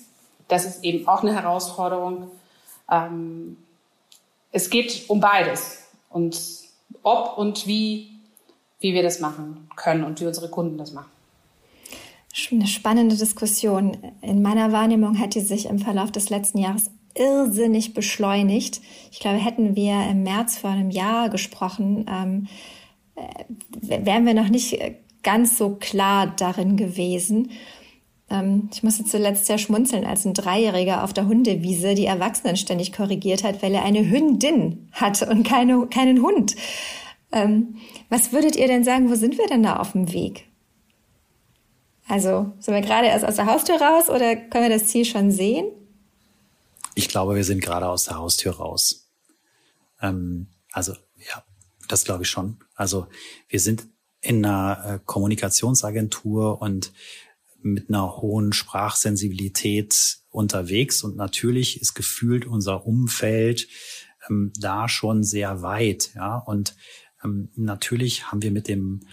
Das 0.48 0.66
ist 0.66 0.84
eben 0.84 1.08
auch 1.08 1.22
eine 1.22 1.34
Herausforderung. 1.34 2.32
Ähm, 2.90 3.58
es 4.52 4.70
geht 4.70 5.06
um 5.10 5.20
beides 5.20 5.84
und 6.10 6.40
ob 7.04 7.38
und 7.38 7.68
wie, 7.68 8.10
wie 8.80 8.94
wir 8.94 9.04
das 9.04 9.20
machen 9.20 9.70
können 9.76 10.04
und 10.04 10.20
wie 10.22 10.26
unsere 10.26 10.50
Kunden 10.50 10.78
das 10.78 10.92
machen. 10.92 11.12
Eine 12.52 12.68
spannende 12.68 13.16
Diskussion. 13.16 13.98
In 14.22 14.42
meiner 14.42 14.72
Wahrnehmung 14.72 15.20
hat 15.20 15.36
die 15.36 15.42
sich 15.42 15.66
im 15.66 15.80
Verlauf 15.80 16.12
des 16.12 16.30
letzten 16.30 16.60
Jahres 16.60 16.90
irrsinnig 17.16 17.94
beschleunigt. 17.94 18.82
Ich 19.12 19.20
glaube, 19.20 19.38
hätten 19.38 19.76
wir 19.76 20.08
im 20.10 20.24
März 20.24 20.58
vor 20.58 20.70
einem 20.70 20.92
Jahr 20.92 21.30
gesprochen, 21.30 22.06
ähm, 22.10 22.48
äh, 23.16 24.06
wären 24.06 24.26
wir 24.26 24.34
noch 24.34 24.50
nicht 24.50 24.80
ganz 25.24 25.58
so 25.58 25.76
klar 25.76 26.34
darin 26.38 26.78
gewesen. 26.78 27.52
Ähm, 28.30 28.70
ich 28.74 28.84
musste 28.84 29.06
zuletzt 29.06 29.46
sehr 29.46 29.58
schmunzeln, 29.58 30.06
als 30.06 30.26
ein 30.26 30.34
Dreijähriger 30.34 31.04
auf 31.04 31.14
der 31.14 31.28
Hundewiese 31.28 31.96
die 31.96 32.06
Erwachsenen 32.06 32.58
ständig 32.58 32.94
korrigiert 32.94 33.44
hat, 33.44 33.62
weil 33.62 33.74
er 33.74 33.84
eine 33.84 34.10
Hündin 34.10 34.90
hat 34.92 35.22
und 35.24 35.44
keine, 35.44 35.88
keinen 35.88 36.22
Hund. 36.22 36.56
Ähm, 37.32 37.76
was 38.10 38.32
würdet 38.32 38.56
ihr 38.56 38.68
denn 38.68 38.84
sagen, 38.84 39.10
wo 39.10 39.16
sind 39.16 39.38
wir 39.38 39.48
denn 39.48 39.64
da 39.64 39.78
auf 39.78 39.92
dem 39.92 40.12
Weg? 40.14 40.46
Also 42.08 42.52
sind 42.60 42.74
wir 42.74 42.82
gerade 42.82 43.08
erst 43.08 43.24
aus 43.24 43.36
der 43.36 43.46
Haustür 43.46 43.80
raus 43.80 44.10
oder 44.10 44.36
können 44.36 44.70
wir 44.70 44.78
das 44.78 44.88
Ziel 44.88 45.06
schon 45.06 45.32
sehen? 45.32 45.68
Ich 47.00 47.08
glaube, 47.08 47.38
wir 47.38 47.46
sind 47.46 47.62
gerade 47.62 47.88
aus 47.88 48.04
der 48.04 48.18
Haustür 48.18 48.58
raus. 48.58 49.10
Ähm, 50.02 50.48
also 50.74 50.92
ja, 51.16 51.46
das 51.88 52.04
glaube 52.04 52.24
ich 52.24 52.30
schon. 52.30 52.58
Also 52.76 53.08
wir 53.48 53.62
sind 53.62 53.88
in 54.20 54.46
einer 54.46 54.86
äh, 54.86 55.00
Kommunikationsagentur 55.06 56.62
und 56.62 56.92
mit 57.62 57.88
einer 57.88 58.18
hohen 58.18 58.52
Sprachsensibilität 58.52 60.18
unterwegs 60.30 61.02
und 61.02 61.16
natürlich 61.16 61.80
ist 61.80 61.94
gefühlt 61.94 62.46
unser 62.46 62.86
Umfeld 62.86 63.70
ähm, 64.30 64.52
da 64.60 64.90
schon 64.90 65.24
sehr 65.24 65.62
weit, 65.62 66.14
ja 66.16 66.36
und 66.38 66.76
ähm, 67.24 67.48
natürlich 67.56 68.30
haben 68.30 68.42
wir 68.42 68.52
mit 68.52 68.68
dem 68.68 69.08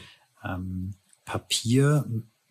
ähm, 0.44 0.96
Papier 1.24 2.04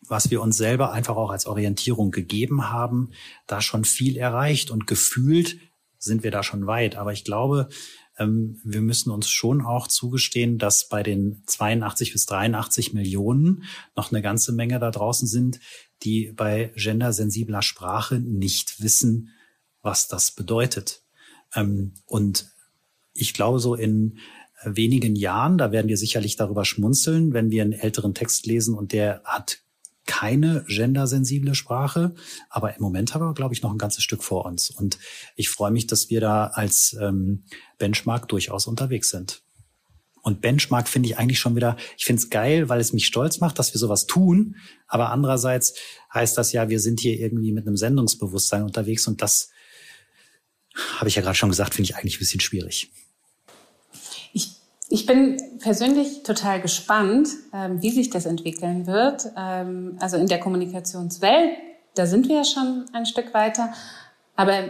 was 0.09 0.31
wir 0.31 0.41
uns 0.41 0.57
selber 0.57 0.91
einfach 0.91 1.15
auch 1.15 1.29
als 1.29 1.45
Orientierung 1.45 2.11
gegeben 2.11 2.69
haben, 2.69 3.11
da 3.47 3.61
schon 3.61 3.85
viel 3.85 4.17
erreicht 4.17 4.71
und 4.71 4.87
gefühlt 4.87 5.57
sind 5.97 6.23
wir 6.23 6.31
da 6.31 6.43
schon 6.43 6.67
weit. 6.67 6.95
Aber 6.95 7.13
ich 7.13 7.23
glaube, 7.23 7.69
ähm, 8.17 8.59
wir 8.63 8.81
müssen 8.81 9.11
uns 9.11 9.29
schon 9.29 9.61
auch 9.61 9.87
zugestehen, 9.87 10.57
dass 10.57 10.87
bei 10.87 11.03
den 11.03 11.43
82 11.45 12.13
bis 12.13 12.25
83 12.25 12.93
Millionen 12.93 13.63
noch 13.95 14.11
eine 14.11 14.21
ganze 14.21 14.53
Menge 14.53 14.79
da 14.79 14.91
draußen 14.91 15.27
sind, 15.27 15.59
die 16.03 16.31
bei 16.35 16.71
gendersensibler 16.75 17.61
Sprache 17.61 18.19
nicht 18.19 18.81
wissen, 18.81 19.29
was 19.81 20.07
das 20.07 20.31
bedeutet. 20.31 21.03
Ähm, 21.53 21.93
und 22.05 22.49
ich 23.13 23.33
glaube, 23.33 23.59
so 23.59 23.75
in 23.75 24.19
wenigen 24.63 25.15
Jahren, 25.15 25.57
da 25.57 25.71
werden 25.71 25.87
wir 25.87 25.97
sicherlich 25.97 26.37
darüber 26.37 26.65
schmunzeln, 26.65 27.33
wenn 27.33 27.51
wir 27.51 27.61
einen 27.61 27.73
älteren 27.73 28.13
Text 28.13 28.45
lesen 28.45 28.75
und 28.75 28.93
der 28.93 29.21
hat 29.23 29.59
keine 30.05 30.63
gendersensible 30.67 31.55
Sprache, 31.55 32.13
aber 32.49 32.75
im 32.75 32.81
Moment 32.81 33.13
haben 33.13 33.25
wir, 33.25 33.33
glaube 33.33 33.53
ich, 33.53 33.61
noch 33.61 33.71
ein 33.71 33.77
ganzes 33.77 34.03
Stück 34.03 34.23
vor 34.23 34.45
uns. 34.45 34.69
Und 34.69 34.99
ich 35.35 35.49
freue 35.49 35.71
mich, 35.71 35.87
dass 35.87 36.09
wir 36.09 36.21
da 36.21 36.47
als 36.47 36.95
ähm, 37.01 37.45
Benchmark 37.77 38.27
durchaus 38.27 38.67
unterwegs 38.67 39.09
sind. 39.09 39.41
Und 40.21 40.41
Benchmark 40.41 40.87
finde 40.87 41.09
ich 41.09 41.17
eigentlich 41.17 41.39
schon 41.39 41.55
wieder, 41.55 41.77
ich 41.97 42.05
finde 42.05 42.19
es 42.19 42.31
geil, 42.31 42.67
weil 42.67 42.79
es 42.79 42.93
mich 42.93 43.05
stolz 43.05 43.39
macht, 43.41 43.59
dass 43.59 43.73
wir 43.73 43.79
sowas 43.79 44.07
tun. 44.07 44.55
Aber 44.87 45.11
andererseits 45.11 45.75
heißt 46.13 46.35
das 46.37 46.51
ja, 46.51 46.67
wir 46.67 46.79
sind 46.79 46.99
hier 46.99 47.19
irgendwie 47.19 47.51
mit 47.51 47.67
einem 47.67 47.77
Sendungsbewusstsein 47.77 48.63
unterwegs 48.63 49.07
und 49.07 49.21
das 49.21 49.49
habe 50.97 51.09
ich 51.09 51.15
ja 51.15 51.21
gerade 51.21 51.35
schon 51.35 51.49
gesagt, 51.49 51.75
finde 51.75 51.91
ich 51.91 51.95
eigentlich 51.95 52.15
ein 52.15 52.19
bisschen 52.19 52.39
schwierig. 52.39 52.91
Ich 54.89 55.07
bin 55.07 55.37
persönlich 55.59 56.21
total 56.23 56.61
gespannt, 56.61 57.29
ähm, 57.53 57.81
wie 57.81 57.89
sich 57.89 58.11
das 58.11 58.25
entwickeln 58.25 58.85
wird. 58.85 59.27
Ähm, 59.35 59.97
also 59.99 60.17
in 60.17 60.27
der 60.27 60.39
Kommunikationswelt, 60.39 61.57
da 61.95 62.05
sind 62.05 62.29
wir 62.29 62.37
ja 62.37 62.43
schon 62.43 62.85
ein 62.93 63.05
Stück 63.05 63.33
weiter. 63.33 63.73
Aber 64.35 64.69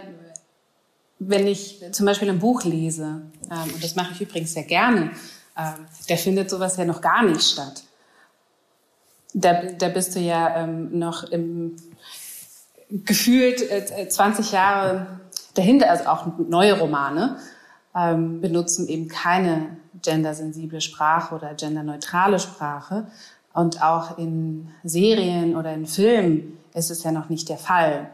wenn 1.20 1.48
ich 1.48 1.84
zum 1.92 2.06
Beispiel 2.06 2.30
ein 2.30 2.40
Buch 2.40 2.64
lese, 2.64 3.24
ähm, 3.52 3.74
und 3.74 3.84
das 3.84 3.96
mache 3.96 4.14
ich 4.14 4.22
übrigens 4.22 4.54
sehr 4.54 4.64
gerne, 4.64 5.12
da 5.56 6.18
findet 6.18 6.50
sowas 6.50 6.76
ja 6.76 6.84
noch 6.84 7.00
gar 7.00 7.24
nicht 7.24 7.42
statt. 7.42 7.84
Da, 9.34 9.54
da 9.54 9.88
bist 9.88 10.14
du 10.14 10.20
ja 10.20 10.68
noch 10.68 11.24
im 11.32 11.78
gefühlt 12.90 13.64
20 14.12 14.52
äh, 14.52 14.54
Jahre 14.54 15.22
dahinter, 15.54 15.90
also 15.90 16.08
auch 16.08 16.28
neue 16.38 16.78
Romane 16.78 17.38
benutzen 17.94 18.90
eben 18.90 19.08
keine 19.08 19.78
gendersensible 20.02 20.82
Sprache 20.82 21.36
oder 21.36 21.54
genderneutrale 21.54 22.40
Sprache. 22.40 23.08
Und 23.54 23.82
auch 23.82 24.18
in 24.18 24.70
Serien 24.84 25.56
oder 25.56 25.74
in 25.74 25.86
Filmen 25.86 26.58
ist 26.74 26.92
es 26.92 27.04
ja 27.04 27.12
noch 27.12 27.30
nicht 27.30 27.48
der 27.50 27.58
Fall. 27.58 28.10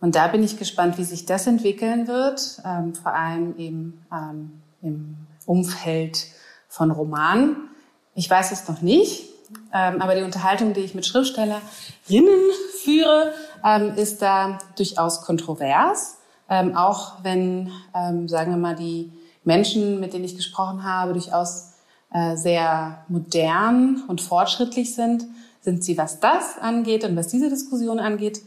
Und 0.00 0.14
da 0.16 0.28
bin 0.28 0.42
ich 0.42 0.58
gespannt, 0.58 0.98
wie 0.98 1.04
sich 1.04 1.26
das 1.26 1.46
entwickeln 1.46 2.06
wird, 2.06 2.60
ähm, 2.64 2.94
vor 2.94 3.14
allem 3.14 3.56
eben 3.56 4.04
ähm, 4.12 4.62
im 4.82 5.16
Umfeld 5.46 6.26
von 6.68 6.90
Romanen. 6.90 7.56
Ich 8.14 8.28
weiß 8.28 8.52
es 8.52 8.68
noch 8.68 8.82
nicht, 8.82 9.30
ähm, 9.72 10.02
aber 10.02 10.14
die 10.14 10.22
Unterhaltung, 10.22 10.72
die 10.72 10.80
ich 10.80 10.94
mit 10.94 11.06
Schriftstellerinnen 11.06 11.60
führe, 12.82 13.32
ähm, 13.64 13.94
ist 13.96 14.22
da 14.22 14.58
durchaus 14.76 15.22
kontrovers. 15.22 16.18
Ähm, 16.48 16.76
auch 16.76 17.24
wenn, 17.24 17.72
ähm, 17.94 18.28
sagen 18.28 18.50
wir 18.50 18.58
mal, 18.58 18.76
die 18.76 19.10
Menschen, 19.44 20.00
mit 20.00 20.12
denen 20.12 20.24
ich 20.24 20.36
gesprochen 20.36 20.84
habe, 20.84 21.12
durchaus 21.12 21.74
äh, 22.12 22.36
sehr 22.36 23.04
modern 23.08 24.04
und 24.08 24.20
fortschrittlich 24.20 24.94
sind, 24.94 25.24
sind 25.60 25.82
sie, 25.82 25.96
was 25.96 26.20
das 26.20 26.58
angeht 26.58 27.04
und 27.04 27.16
was 27.16 27.28
diese 27.28 27.48
Diskussion 27.48 27.98
angeht, 27.98 28.42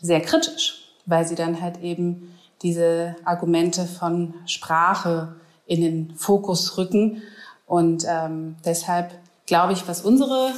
sehr 0.00 0.20
kritisch, 0.20 0.84
weil 1.06 1.26
sie 1.26 1.34
dann 1.34 1.60
halt 1.60 1.82
eben 1.82 2.34
diese 2.62 3.16
Argumente 3.24 3.84
von 3.84 4.34
Sprache 4.46 5.36
in 5.66 5.80
den 5.80 6.16
Fokus 6.16 6.78
rücken. 6.78 7.22
Und 7.66 8.04
ähm, 8.08 8.56
deshalb 8.64 9.12
glaube 9.46 9.72
ich, 9.72 9.86
was 9.86 10.02
unsere 10.02 10.52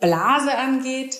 Blase 0.00 0.56
angeht, 0.56 1.18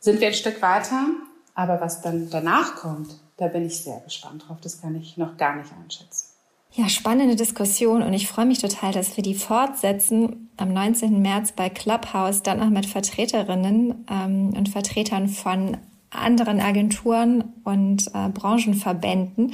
sind 0.00 0.20
wir 0.20 0.28
ein 0.28 0.34
Stück 0.34 0.60
weiter. 0.62 1.06
Aber 1.54 1.80
was 1.80 2.02
dann 2.02 2.30
danach 2.30 2.76
kommt, 2.76 3.16
da 3.36 3.48
bin 3.48 3.64
ich 3.64 3.82
sehr 3.82 4.00
gespannt 4.00 4.44
drauf. 4.46 4.58
Das 4.60 4.80
kann 4.80 4.94
ich 4.96 5.16
noch 5.16 5.36
gar 5.36 5.56
nicht 5.56 5.70
einschätzen. 5.72 6.33
Ja, 6.76 6.88
spannende 6.88 7.36
Diskussion 7.36 8.02
und 8.02 8.14
ich 8.14 8.26
freue 8.26 8.46
mich 8.46 8.58
total, 8.58 8.92
dass 8.92 9.16
wir 9.16 9.22
die 9.22 9.36
fortsetzen 9.36 10.50
am 10.56 10.72
19. 10.72 11.22
März 11.22 11.52
bei 11.52 11.68
Clubhouse, 11.68 12.42
dann 12.42 12.60
auch 12.60 12.68
mit 12.68 12.86
Vertreterinnen 12.86 14.04
ähm, 14.10 14.52
und 14.56 14.68
Vertretern 14.68 15.28
von 15.28 15.76
anderen 16.10 16.58
Agenturen 16.58 17.44
und 17.62 18.08
äh, 18.12 18.28
Branchenverbänden 18.28 19.52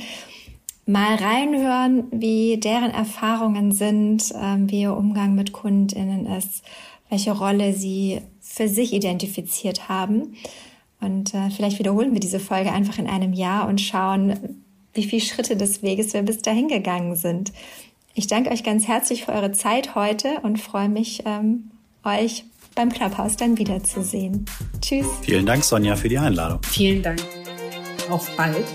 mal 0.87 1.15
reinhören, 1.17 2.05
wie 2.11 2.57
deren 2.57 2.91
Erfahrungen 2.91 3.73
sind, 3.73 4.31
äh, 4.31 4.57
wie 4.71 4.81
ihr 4.81 4.97
Umgang 4.97 5.35
mit 5.35 5.53
Kundinnen 5.53 6.25
ist, 6.25 6.65
welche 7.11 7.33
Rolle 7.33 7.75
sie 7.75 8.23
für 8.41 8.67
sich 8.67 8.95
identifiziert 8.95 9.91
haben. 9.91 10.37
Und 11.03 11.35
äh, 11.35 11.51
vielleicht 11.51 11.79
wiederholen 11.79 12.15
wir 12.15 12.21
diese 12.21 12.41
Folge 12.41 12.73
einfach 12.73 12.99
in 12.99 13.07
einem 13.07 13.35
Jahr 13.35 13.69
und 13.69 13.79
schauen, 13.79 14.65
wie 14.95 15.05
viele 15.05 15.23
Schritte 15.23 15.57
des 15.57 15.83
Weges 15.83 16.15
wir 16.15 16.23
bis 16.23 16.39
dahin 16.39 16.69
gegangen 16.69 17.17
sind. 17.17 17.53
Ich 18.15 18.27
danke 18.27 18.51
euch 18.51 18.65
ganz 18.65 18.89
herzlich 18.89 19.25
für 19.25 19.33
eure 19.33 19.53
Zeit 19.53 19.95
heute 19.95 20.41
und 20.43 20.59
freue 20.59 20.89
mich, 20.89 21.23
ähm, 21.27 21.71
euch 22.05 22.45
beim 22.75 22.91
Clubhouse 22.91 23.37
dann 23.37 23.59
wiederzusehen. 23.59 24.47
Tschüss. 24.81 25.07
Vielen 25.23 25.47
Dank, 25.47 25.65
Sonja, 25.65 25.97
für 25.97 26.09
die 26.09 26.19
Einladung. 26.19 26.61
Vielen 26.63 27.03
Dank. 27.03 27.23
Auf 28.09 28.35
bald. 28.37 28.67